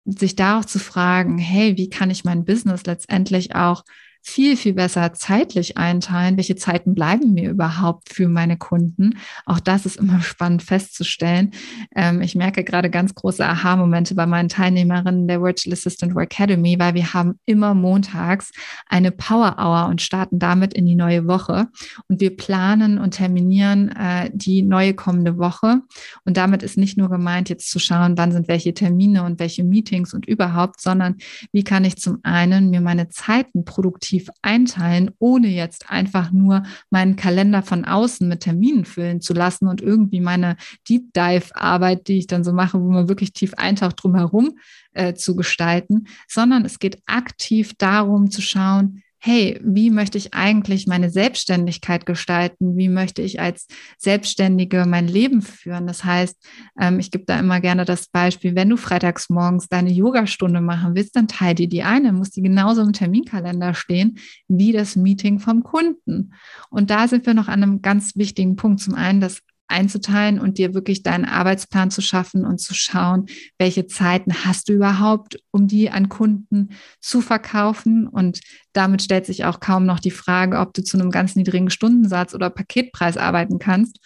sich 0.06 0.36
da 0.36 0.60
auch 0.60 0.66
zu 0.66 0.78
fragen, 0.78 1.40
hey, 1.40 1.78
wie 1.78 1.90
kann 1.90 2.12
ich 2.12 2.26
mein 2.26 2.46
Business 2.46 2.86
letztendlich 2.86 3.56
auch 3.56 3.84
viel, 4.22 4.58
viel 4.58 4.74
besser 4.74 5.14
zeitlich 5.14 5.78
einteilen, 5.78 6.38
welche 6.38 6.56
Zeiten 6.56 6.94
bleiben 6.94 7.34
mir 7.34 7.50
überhaupt 7.50 8.14
für 8.14 8.28
meine 8.28 8.58
Kunden. 8.58 9.18
Auch 9.46 9.60
das 9.60 9.86
ist 9.86 9.98
immer 9.98 10.22
spannend 10.22 10.62
festzustellen. 10.62 11.52
Ähm, 11.96 12.22
ich 12.22 12.36
merke 12.36 12.64
gerade 12.64 12.90
ganz 12.90 13.16
große 13.16 13.46
Aha-Momente 13.46 14.16
bei 14.16 14.26
meinen 14.26 14.50
Teilnehmerinnen 14.50 15.28
der 15.28 15.42
Virtual 15.42 15.74
Assistant 15.74 16.16
Academy, 16.18 16.78
weil 16.80 16.94
wir 16.94 17.14
haben 17.14 17.40
immer 17.46 17.74
montags 17.74 18.52
eine 18.88 19.12
Power 19.12 19.56
Hour 19.58 19.88
und 19.90 20.02
starten 20.02 20.38
damit 20.38 20.74
in 20.74 20.86
die 20.86 20.96
neue 20.96 21.28
Woche. 21.28 21.68
Und 22.08 22.20
wir 22.20 22.36
planen 22.36 22.98
und 22.98 23.12
terminieren 23.12 23.90
äh, 23.90 24.30
die 24.34 24.62
neue 24.62 24.94
kommende 24.94 25.38
Woche. 25.38 25.82
Und 26.26 26.38
damit 26.38 26.62
ist 26.62 26.78
nicht 26.78 26.98
nur 26.98 27.10
gemeint, 27.10 27.50
jetzt 27.50 27.72
zu 27.72 27.80
schauen, 27.80 28.18
wann 28.18 28.32
sind 28.32 28.48
welche 28.48 28.74
Termine 28.74 29.24
und 29.24 29.40
welche 29.40 29.64
Meetings 29.64 30.14
und 30.14 30.28
überhaupt, 30.28 30.82
sondern 30.82 31.16
wie 31.52 31.64
kann 31.64 31.86
ich 31.86 31.98
zum 31.98 32.20
einen 32.24 32.70
mir 32.70 32.82
meine 32.82 33.10
Zeiten 33.10 33.66
produktiv 33.66 34.09
aktiv 34.10 34.30
einteilen, 34.42 35.12
ohne 35.20 35.50
jetzt 35.50 35.92
einfach 35.92 36.32
nur 36.32 36.64
meinen 36.90 37.16
Kalender 37.16 37.62
von 37.62 37.86
außen 37.86 38.28
mit 38.28 38.42
Terminen 38.42 38.84
füllen 38.84 39.22
zu 39.22 39.34
lassen 39.34 39.68
und 39.68 39.82
irgendwie 39.82 40.20
meine 40.20 40.58
Deep 40.88 41.14
Dive 41.14 41.56
Arbeit, 41.56 42.08
die 42.08 42.18
ich 42.18 42.26
dann 42.26 42.44
so 42.44 42.52
mache, 42.52 42.82
wo 42.82 42.90
man 42.90 43.08
wirklich 43.08 43.34
tief 43.34 43.54
eintaucht 43.54 44.02
drumherum 44.02 44.58
äh, 44.94 45.14
zu 45.14 45.36
gestalten, 45.36 46.08
sondern 46.28 46.66
es 46.66 46.80
geht 46.80 46.98
aktiv 47.06 47.74
darum 47.78 48.32
zu 48.32 48.42
schauen, 48.42 49.04
hey, 49.20 49.60
wie 49.64 49.90
möchte 49.90 50.18
ich 50.18 50.34
eigentlich 50.34 50.88
meine 50.88 51.10
Selbstständigkeit 51.10 52.06
gestalten? 52.06 52.78
Wie 52.78 52.88
möchte 52.88 53.22
ich 53.22 53.40
als 53.40 53.68
Selbstständige 53.98 54.86
mein 54.88 55.08
Leben 55.08 55.42
führen? 55.42 55.88
Das 55.88 56.06
heißt, 56.06 56.38
ähm, 56.80 57.00
ich 57.00 57.12
gebe 57.12 57.26
da 57.26 57.38
immer 57.38 57.60
gerne 57.60 57.84
das 57.84 58.08
Beispiel, 58.08 58.56
wenn 58.56 58.70
du 58.70 58.78
freitags 58.78 59.30
morgens 59.30 59.68
deine 59.68 59.92
Yogastunde 59.92 60.62
machen 60.62 60.96
willst, 60.96 61.16
dann 61.16 61.28
teile 61.28 61.56
dir 61.56 61.68
die 61.68 61.84
eine, 61.84 62.14
muss 62.14 62.32
die 62.32 62.42
genauso 62.42 62.82
im 62.82 62.94
Terminkalender 62.94 63.74
stehen 63.74 64.20
wie 64.48 64.72
das 64.72 64.96
Meeting 64.96 65.40
vom 65.40 65.64
Kunden. 65.64 66.34
Und 66.70 66.90
da 66.90 67.08
sind 67.08 67.26
wir 67.26 67.34
noch 67.34 67.50
an 67.50 67.62
einem 67.62 67.82
ganz 67.82 68.16
wichtigen 68.16 68.56
Punkt. 68.56 68.80
Zum 68.80 68.96
einen 68.96 69.20
das 69.20 69.42
einzuteilen 69.70 70.40
und 70.40 70.58
dir 70.58 70.74
wirklich 70.74 71.04
deinen 71.04 71.26
Arbeitsplan 71.26 71.92
zu 71.92 72.02
schaffen 72.02 72.46
und 72.46 72.60
zu 72.60 72.74
schauen, 72.74 73.28
welche 73.58 73.88
Zeiten 73.88 74.46
hast 74.46 74.70
du 74.70 74.74
überhaupt, 74.74 75.40
um 75.52 75.68
die 75.68 75.90
an 75.90 76.10
Kunden 76.10 76.70
zu 77.00 77.22
verkaufen. 77.22 78.08
Und 78.08 78.42
damit 78.74 79.02
stellt 79.02 79.26
sich 79.26 79.46
auch 79.46 79.60
kaum 79.60 79.86
noch 79.86 80.00
die 80.00 80.12
Frage, 80.12 80.60
ob 80.60 80.74
du 80.74 80.84
zu 80.84 81.00
einem 81.00 81.12
ganz 81.12 81.36
niedrigen 81.36 81.70
Stundensatz 81.70 82.34
oder 82.34 82.50
Paketpreis 82.50 83.18
arbeiten 83.18 83.60
kannst. 83.60 84.00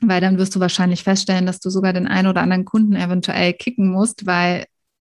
Weil 0.00 0.20
dann 0.20 0.38
wirst 0.38 0.54
du 0.54 0.60
wahrscheinlich 0.60 1.02
feststellen, 1.02 1.46
dass 1.46 1.60
du 1.60 1.70
sogar 1.70 1.92
den 1.92 2.06
einen 2.06 2.28
oder 2.28 2.42
anderen 2.42 2.66
Kunden 2.66 2.94
eventuell 2.94 3.54
kicken 3.54 3.90
musst, 3.90 4.26
weil 4.26 4.66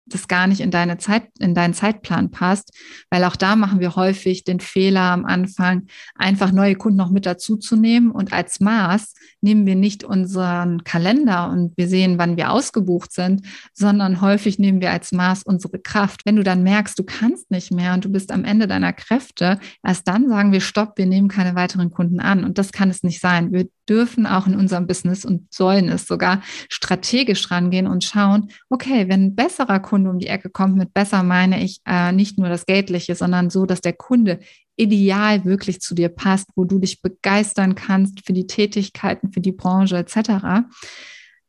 das 0.07 0.27
gar 0.27 0.47
nicht 0.47 0.61
in 0.61 0.71
deine 0.71 0.97
Zeit, 0.97 1.29
in 1.39 1.53
deinen 1.53 1.73
Zeitplan 1.73 2.31
passt, 2.31 2.71
weil 3.09 3.23
auch 3.23 3.35
da 3.35 3.55
machen 3.55 3.79
wir 3.79 3.95
häufig 3.95 4.43
den 4.43 4.59
Fehler 4.59 5.01
am 5.01 5.25
Anfang, 5.25 5.87
einfach 6.15 6.51
neue 6.51 6.75
Kunden 6.75 6.97
noch 6.97 7.11
mit 7.11 7.25
dazu 7.25 7.57
zu 7.57 7.75
nehmen 7.75 8.11
und 8.11 8.33
als 8.33 8.59
Maß 8.59 9.13
nehmen 9.41 9.65
wir 9.65 9.75
nicht 9.75 10.03
unseren 10.03 10.83
Kalender 10.83 11.49
und 11.49 11.77
wir 11.77 11.87
sehen, 11.87 12.17
wann 12.17 12.37
wir 12.37 12.51
ausgebucht 12.51 13.13
sind, 13.13 13.41
sondern 13.73 14.21
häufig 14.21 14.59
nehmen 14.59 14.81
wir 14.81 14.91
als 14.91 15.11
Maß 15.11 15.43
unsere 15.43 15.79
Kraft. 15.79 16.25
Wenn 16.25 16.35
du 16.35 16.43
dann 16.43 16.63
merkst, 16.63 16.97
du 16.97 17.03
kannst 17.03 17.51
nicht 17.51 17.71
mehr 17.71 17.93
und 17.93 18.05
du 18.05 18.09
bist 18.09 18.31
am 18.31 18.43
Ende 18.43 18.67
deiner 18.67 18.93
Kräfte, 18.93 19.59
erst 19.85 20.07
dann 20.07 20.27
sagen 20.27 20.51
wir, 20.51 20.61
stopp, 20.61 20.97
wir 20.97 21.05
nehmen 21.05 21.27
keine 21.27 21.55
weiteren 21.55 21.91
Kunden 21.91 22.19
an 22.19 22.43
und 22.43 22.57
das 22.57 22.71
kann 22.71 22.89
es 22.89 23.03
nicht 23.03 23.21
sein. 23.21 23.51
Wir 23.51 23.67
dürfen 23.87 24.25
auch 24.25 24.47
in 24.47 24.55
unserem 24.55 24.87
Business 24.87 25.23
und 25.23 25.53
sollen 25.53 25.89
es 25.89 26.07
sogar 26.07 26.41
strategisch 26.69 27.51
rangehen 27.51 27.87
und 27.87 28.03
schauen, 28.03 28.49
okay, 28.69 29.07
wenn 29.07 29.27
ein 29.27 29.35
besserer 29.35 29.79
Kunde 29.79 30.09
um 30.09 30.19
die 30.19 30.27
Ecke 30.27 30.49
kommt, 30.49 30.75
mit 30.75 30.93
besser 30.93 31.23
meine 31.23 31.63
ich 31.63 31.79
äh, 31.85 32.11
nicht 32.11 32.37
nur 32.37 32.49
das 32.49 32.65
Geldliche, 32.65 33.15
sondern 33.15 33.49
so, 33.49 33.65
dass 33.65 33.81
der 33.81 33.93
Kunde 33.93 34.39
ideal 34.77 35.43
wirklich 35.43 35.81
zu 35.81 35.93
dir 35.93 36.09
passt, 36.09 36.47
wo 36.55 36.63
du 36.63 36.79
dich 36.79 37.01
begeistern 37.01 37.75
kannst 37.75 38.25
für 38.25 38.33
die 38.33 38.47
Tätigkeiten, 38.47 39.33
für 39.33 39.41
die 39.41 39.51
Branche 39.51 39.97
etc., 39.97 40.65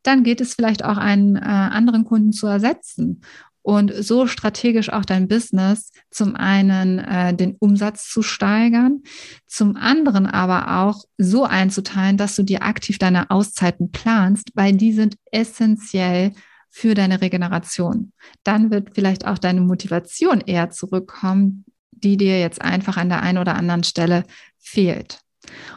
dann 0.04 0.22
geht 0.22 0.40
es 0.40 0.54
vielleicht 0.54 0.84
auch 0.84 0.96
einen 0.96 1.36
äh, 1.36 1.40
anderen 1.40 2.04
Kunden 2.04 2.32
zu 2.32 2.46
ersetzen 2.46 3.20
und 3.68 3.92
so 3.94 4.26
strategisch 4.26 4.90
auch 4.90 5.04
dein 5.04 5.28
Business 5.28 5.92
zum 6.10 6.34
einen 6.36 7.00
äh, 7.00 7.34
den 7.34 7.56
Umsatz 7.58 8.08
zu 8.08 8.22
steigern, 8.22 9.02
zum 9.46 9.76
anderen 9.76 10.26
aber 10.26 10.80
auch 10.80 11.04
so 11.18 11.44
einzuteilen, 11.44 12.16
dass 12.16 12.34
du 12.34 12.44
dir 12.44 12.62
aktiv 12.62 12.96
deine 12.96 13.30
Auszeiten 13.30 13.90
planst, 13.90 14.52
weil 14.54 14.72
die 14.72 14.94
sind 14.94 15.16
essentiell 15.32 16.32
für 16.70 16.94
deine 16.94 17.20
Regeneration. 17.20 18.12
Dann 18.42 18.70
wird 18.70 18.94
vielleicht 18.94 19.26
auch 19.26 19.36
deine 19.36 19.60
Motivation 19.60 20.40
eher 20.40 20.70
zurückkommen, 20.70 21.66
die 22.02 22.16
dir 22.16 22.40
jetzt 22.40 22.62
einfach 22.62 22.96
an 22.96 23.08
der 23.08 23.22
einen 23.22 23.38
oder 23.38 23.56
anderen 23.56 23.84
Stelle 23.84 24.24
fehlt. 24.58 25.20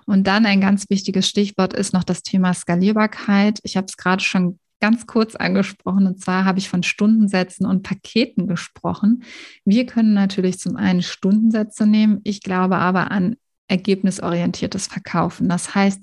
Und 0.06 0.28
dann 0.28 0.46
ein 0.46 0.62
ganz 0.62 0.90
wichtiges 0.90 1.28
Stichwort 1.28 1.74
ist 1.74 1.94
noch 1.94 2.04
das 2.04 2.24
Thema 2.24 2.54
Skalierbarkeit. 2.54 3.60
Ich 3.64 3.78
habe 3.78 3.86
es 3.86 3.98
gerade 3.98 4.24
schon 4.24 4.60
ganz 4.82 5.06
kurz 5.08 5.36
angesprochen. 5.36 6.08
Und 6.08 6.20
zwar 6.20 6.44
habe 6.44 6.60
ich 6.60 6.68
von 6.68 6.84
Stundensätzen 6.84 7.66
und 7.66 7.84
Paketen 7.84 8.48
gesprochen. 8.48 9.24
Wir 9.64 9.86
können 9.86 10.14
natürlich 10.14 10.60
zum 10.60 10.76
einen 10.76 11.04
Stundensätze 11.04 11.86
nehmen. 11.86 12.20
Ich 12.24 12.42
glaube 12.42 12.78
aber 12.78 13.12
an 13.12 13.38
ergebnisorientiertes 13.68 14.88
Verkaufen. 14.88 15.48
Das 15.48 15.74
heißt, 15.76 16.02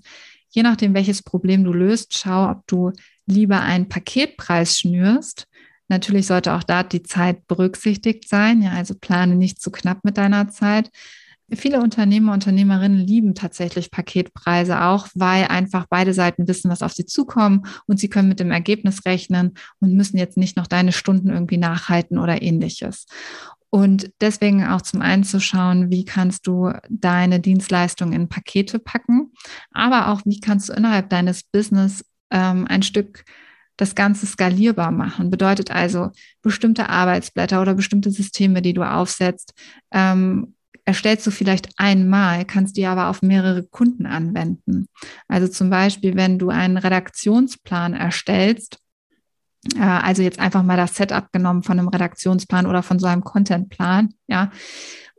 je 0.50 0.62
nachdem, 0.62 0.94
welches 0.94 1.22
Problem 1.22 1.64
du 1.64 1.72
löst, 1.72 2.16
schau, 2.16 2.50
ob 2.50 2.66
du 2.66 2.92
lieber 3.26 3.60
einen 3.60 3.88
Paketpreis 3.88 4.78
schnürst. 4.78 5.46
Natürlich 5.88 6.26
sollte 6.26 6.54
auch 6.54 6.62
da 6.62 6.82
die 6.82 7.02
Zeit 7.02 7.46
berücksichtigt 7.46 8.28
sein. 8.28 8.62
Ja, 8.62 8.72
also 8.72 8.94
plane 8.94 9.34
nicht 9.34 9.60
zu 9.60 9.70
knapp 9.70 10.04
mit 10.04 10.18
deiner 10.18 10.48
Zeit. 10.48 10.90
Viele 11.50 11.80
Unternehmer, 11.80 12.34
Unternehmerinnen 12.34 12.98
lieben 12.98 13.34
tatsächlich 13.34 13.90
Paketpreise 13.90 14.82
auch, 14.82 15.08
weil 15.14 15.46
einfach 15.46 15.86
beide 15.88 16.12
Seiten 16.12 16.46
wissen, 16.46 16.70
was 16.70 16.82
auf 16.82 16.92
sie 16.92 17.06
zukommen 17.06 17.64
und 17.86 17.98
sie 17.98 18.10
können 18.10 18.28
mit 18.28 18.38
dem 18.38 18.50
Ergebnis 18.50 19.06
rechnen 19.06 19.54
und 19.80 19.94
müssen 19.94 20.18
jetzt 20.18 20.36
nicht 20.36 20.58
noch 20.58 20.66
deine 20.66 20.92
Stunden 20.92 21.30
irgendwie 21.30 21.56
nachhalten 21.56 22.18
oder 22.18 22.42
ähnliches. 22.42 23.06
Und 23.70 24.10
deswegen 24.20 24.66
auch 24.66 24.82
zum 24.82 25.00
einen 25.00 25.24
zu 25.24 25.40
schauen, 25.40 25.90
wie 25.90 26.04
kannst 26.04 26.46
du 26.46 26.72
deine 26.90 27.40
Dienstleistung 27.40 28.12
in 28.12 28.28
Pakete 28.28 28.78
packen, 28.78 29.32
aber 29.72 30.08
auch 30.08 30.20
wie 30.26 30.40
kannst 30.40 30.68
du 30.68 30.74
innerhalb 30.74 31.08
deines 31.08 31.44
Business 31.44 32.04
ähm, 32.30 32.66
ein 32.68 32.82
Stück 32.82 33.24
das 33.78 33.94
Ganze 33.94 34.26
skalierbar 34.26 34.90
machen. 34.90 35.30
Bedeutet 35.30 35.70
also 35.70 36.10
bestimmte 36.42 36.90
Arbeitsblätter 36.90 37.62
oder 37.62 37.74
bestimmte 37.74 38.10
Systeme, 38.10 38.60
die 38.60 38.74
du 38.74 38.82
aufsetzt, 38.82 39.54
ähm, 39.90 40.54
erstellst 40.84 41.26
du 41.26 41.30
vielleicht 41.30 41.68
einmal, 41.76 42.44
kannst 42.44 42.76
die 42.76 42.86
aber 42.86 43.08
auf 43.08 43.22
mehrere 43.22 43.62
Kunden 43.62 44.06
anwenden. 44.06 44.88
Also 45.28 45.46
zum 45.48 45.70
Beispiel, 45.70 46.16
wenn 46.16 46.38
du 46.38 46.50
einen 46.50 46.76
Redaktionsplan 46.76 47.94
erstellst, 47.94 48.78
äh, 49.76 49.80
also 49.80 50.22
jetzt 50.22 50.40
einfach 50.40 50.62
mal 50.62 50.76
das 50.76 50.96
Setup 50.96 51.30
genommen 51.30 51.62
von 51.62 51.78
einem 51.78 51.88
Redaktionsplan 51.88 52.66
oder 52.66 52.82
von 52.82 52.98
so 52.98 53.06
einem 53.06 53.22
Contentplan, 53.22 54.14
ja, 54.26 54.50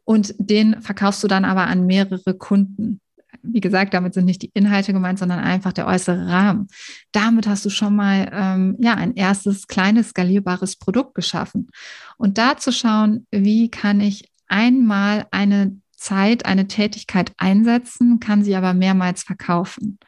und 0.06 0.34
den 0.40 0.82
verkaufst 0.82 1.24
du 1.24 1.28
dann 1.28 1.46
aber 1.46 1.68
an 1.68 1.86
mehrere 1.86 2.34
Kunden. 2.34 3.00
Wie 3.44 3.62
gesagt, 3.62 3.94
damit 3.94 4.14
sind 4.14 4.26
nicht 4.26 4.42
die 4.42 4.52
Inhalte 4.54 4.94
gemeint, 4.94 5.20
sondern 5.20 5.40
einfach 5.40 5.74
der 5.74 5.88
äußere 5.88 6.28
Rahmen. 6.28 6.68
Damit 7.12 7.48
hast 7.48 7.66
du 7.66 7.70
schon 7.70 7.96
mal 7.96 8.30
ähm, 8.32 8.78
ja 8.80 8.96
ein 8.96 9.16
erstes 9.16 9.68
kleines 9.68 10.10
skalierbares 10.10 10.76
Produkt 10.76 11.16
geschaffen. 11.16 11.70
Und 12.18 12.38
da 12.38 12.58
zu 12.58 12.72
schauen, 12.72 13.28
wie 13.32 13.70
kann 13.70 14.02
ich 14.02 14.32
einmal 14.48 15.28
eine 15.32 15.80
Zeit, 16.00 16.46
eine 16.46 16.68
Tätigkeit 16.68 17.34
einsetzen, 17.38 18.20
kann 18.20 18.44
sie 18.44 18.56
aber 18.56 18.74
mehrmals 18.74 19.24
verkaufen. 19.24 20.00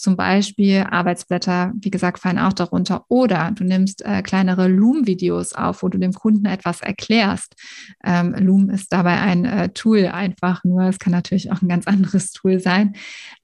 Zum 0.00 0.16
Beispiel 0.16 0.86
Arbeitsblätter, 0.90 1.72
wie 1.74 1.90
gesagt, 1.90 2.20
fallen 2.20 2.38
auch 2.38 2.54
darunter. 2.54 3.04
Oder 3.08 3.52
du 3.54 3.64
nimmst 3.64 4.04
äh, 4.04 4.22
kleinere 4.22 4.66
Loom-Videos 4.66 5.52
auf, 5.52 5.82
wo 5.82 5.88
du 5.88 5.98
dem 5.98 6.14
Kunden 6.14 6.46
etwas 6.46 6.80
erklärst. 6.80 7.54
Ähm, 8.02 8.34
Loom 8.34 8.70
ist 8.70 8.92
dabei 8.92 9.20
ein 9.20 9.44
äh, 9.44 9.68
Tool 9.68 10.06
einfach 10.06 10.64
nur. 10.64 10.84
Es 10.84 10.98
kann 10.98 11.12
natürlich 11.12 11.52
auch 11.52 11.60
ein 11.60 11.68
ganz 11.68 11.86
anderes 11.86 12.32
Tool 12.32 12.60
sein, 12.60 12.94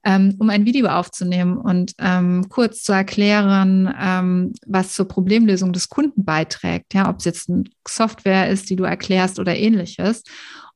ähm, 0.03 0.35
um 0.39 0.49
ein 0.49 0.65
Video 0.65 0.87
aufzunehmen 0.87 1.57
und 1.57 1.93
ähm, 1.99 2.49
kurz 2.49 2.81
zu 2.81 2.91
erklären, 2.91 3.93
ähm, 4.01 4.53
was 4.65 4.93
zur 4.93 5.07
Problemlösung 5.07 5.73
des 5.73 5.89
Kunden 5.89 6.25
beiträgt. 6.25 6.93
Ja, 6.95 7.09
ob 7.09 7.19
es 7.19 7.25
jetzt 7.25 7.49
eine 7.49 7.65
Software 7.87 8.49
ist, 8.49 8.69
die 8.69 8.75
du 8.75 8.83
erklärst 8.83 9.39
oder 9.39 9.55
ähnliches. 9.55 10.23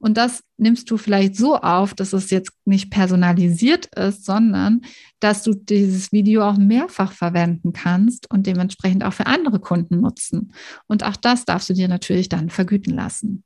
Und 0.01 0.17
das 0.17 0.43
nimmst 0.57 0.89
du 0.89 0.97
vielleicht 0.97 1.35
so 1.35 1.57
auf, 1.57 1.93
dass 1.93 2.11
es 2.11 2.31
jetzt 2.31 2.51
nicht 2.65 2.89
personalisiert 2.89 3.85
ist, 3.95 4.25
sondern 4.25 4.81
dass 5.19 5.43
du 5.43 5.53
dieses 5.53 6.11
Video 6.11 6.41
auch 6.43 6.57
mehrfach 6.57 7.11
verwenden 7.11 7.71
kannst 7.71 8.29
und 8.31 8.47
dementsprechend 8.47 9.03
auch 9.03 9.13
für 9.13 9.27
andere 9.27 9.59
Kunden 9.59 10.01
nutzen. 10.01 10.53
Und 10.87 11.03
auch 11.03 11.15
das 11.15 11.45
darfst 11.45 11.69
du 11.69 11.73
dir 11.73 11.87
natürlich 11.87 12.29
dann 12.29 12.49
vergüten 12.49 12.95
lassen. 12.95 13.43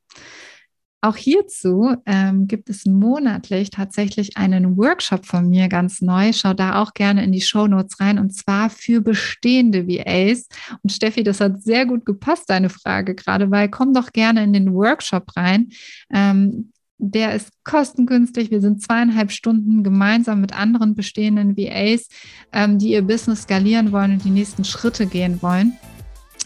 Auch 1.06 1.18
hierzu 1.18 1.96
ähm, 2.08 2.48
gibt 2.48 2.68
es 2.68 2.88
monatlich 2.88 3.70
tatsächlich 3.70 4.38
einen 4.38 4.76
Workshop 4.76 5.28
von 5.28 5.48
mir 5.48 5.68
ganz 5.68 6.02
neu. 6.02 6.34
Schau 6.34 6.56
da 6.56 6.82
auch 6.82 6.96
gerne 6.96 7.24
in 7.24 7.32
die 7.32 7.42
Show 7.42 7.68
Notes 7.68 8.00
rein 8.00 8.18
und 8.18 8.32
zwar 8.34 8.72
für 8.72 9.02
bestehende 9.02 9.88
VAs. 9.88 10.48
Und 10.82 10.92
Steffi, 10.92 11.22
das 11.22 11.42
hat 11.42 11.62
sehr 11.62 11.86
gut 11.86 12.08
gepasst, 12.08 12.50
deine 12.50 12.70
Frage 12.70 13.14
gerade, 13.14 13.52
weil 13.52 13.70
komm 13.70 13.94
doch 13.94 14.14
gerne 14.14 14.44
in 14.44 14.52
den 14.52 14.74
Workshop 14.74 15.38
rein. 15.38 15.70
Ähm, 16.12 16.72
der 16.98 17.36
ist 17.36 17.52
kostengünstig. 17.64 18.50
Wir 18.50 18.62
sind 18.62 18.82
zweieinhalb 18.82 19.32
Stunden 19.32 19.84
gemeinsam 19.84 20.42
mit 20.42 20.58
anderen 20.58 20.96
bestehenden 20.96 21.56
VAs, 21.56 22.08
ähm, 22.52 22.80
die 22.80 22.94
ihr 22.94 23.04
Business 23.04 23.44
skalieren 23.44 23.92
wollen 23.92 24.14
und 24.14 24.26
die 24.26 24.32
nächsten 24.32 24.64
Schritte 24.64 25.06
gehen 25.06 25.40
wollen. 25.44 25.78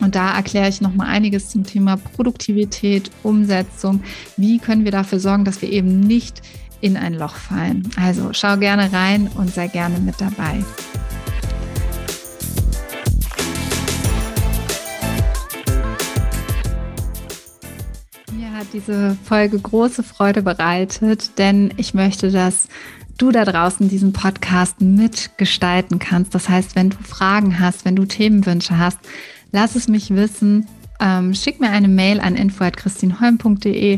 Und 0.01 0.15
da 0.15 0.35
erkläre 0.35 0.69
ich 0.69 0.79
nochmal 0.79 1.07
einiges 1.07 1.49
zum 1.49 1.65
Thema 1.65 1.97
Produktivität, 1.97 3.11
Umsetzung. 3.23 4.01
Wie 4.37 4.57
können 4.59 4.85
wir 4.85 4.91
dafür 4.91 5.19
sorgen, 5.19 5.43
dass 5.43 5.61
wir 5.61 5.69
eben 5.69 5.99
nicht 5.99 6.41
in 6.79 6.95
ein 6.95 7.13
Loch 7.13 7.35
fallen? 7.35 7.89
Also 7.97 8.29
schau 8.31 8.57
gerne 8.57 8.93
rein 8.93 9.29
und 9.35 9.53
sei 9.53 9.67
gerne 9.67 9.99
mit 9.99 10.15
dabei. 10.19 10.63
Mir 18.31 18.53
hat 18.53 18.67
diese 18.71 19.17
Folge 19.25 19.59
große 19.59 20.03
Freude 20.03 20.41
bereitet, 20.41 21.37
denn 21.37 21.73
ich 21.75 21.93
möchte, 21.93 22.31
dass 22.31 22.69
du 23.17 23.31
da 23.31 23.43
draußen 23.43 23.89
diesen 23.89 24.13
Podcast 24.13 24.79
mitgestalten 24.79 25.99
kannst. 25.99 26.33
Das 26.33 26.47
heißt, 26.47 26.77
wenn 26.77 26.91
du 26.91 26.97
Fragen 27.03 27.59
hast, 27.59 27.83
wenn 27.83 27.97
du 27.97 28.05
Themenwünsche 28.05 28.77
hast, 28.77 28.97
lass 29.51 29.75
es 29.75 29.87
mich 29.87 30.09
wissen. 30.11 30.67
Ähm, 30.99 31.33
schick 31.33 31.59
mir 31.59 31.69
eine 31.69 31.87
Mail 31.87 32.19
an 32.19 32.35
info.christinholm.de 32.35 33.97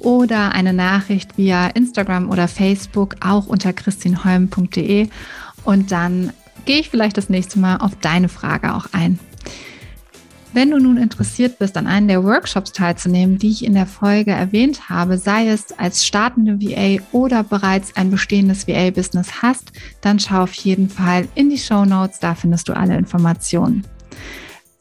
oder 0.00 0.52
eine 0.52 0.72
Nachricht 0.72 1.38
via 1.38 1.68
Instagram 1.68 2.30
oder 2.30 2.48
Facebook 2.48 3.16
auch 3.20 3.46
unter 3.46 3.72
christinholm.de 3.72 5.08
und 5.64 5.90
dann 5.90 6.32
gehe 6.66 6.80
ich 6.80 6.90
vielleicht 6.90 7.16
das 7.16 7.28
nächste 7.28 7.58
Mal 7.58 7.78
auf 7.78 7.96
deine 8.00 8.28
Frage 8.28 8.74
auch 8.74 8.86
ein. 8.92 9.18
Wenn 10.52 10.70
du 10.70 10.78
nun 10.78 10.98
interessiert 10.98 11.58
bist, 11.58 11.76
an 11.76 11.88
einem 11.88 12.06
der 12.06 12.22
Workshops 12.22 12.70
teilzunehmen, 12.70 13.38
die 13.38 13.50
ich 13.50 13.64
in 13.64 13.74
der 13.74 13.86
Folge 13.86 14.30
erwähnt 14.30 14.88
habe, 14.88 15.18
sei 15.18 15.48
es 15.48 15.76
als 15.76 16.06
startende 16.06 16.60
VA 16.60 17.02
oder 17.10 17.42
bereits 17.42 17.96
ein 17.96 18.12
bestehendes 18.12 18.68
VA-Business 18.68 19.42
hast, 19.42 19.72
dann 20.00 20.20
schau 20.20 20.42
auf 20.44 20.54
jeden 20.54 20.88
Fall 20.88 21.26
in 21.34 21.50
die 21.50 21.58
Show 21.58 21.84
Notes, 21.84 22.20
da 22.20 22.36
findest 22.36 22.68
du 22.68 22.72
alle 22.72 22.96
Informationen. 22.96 23.84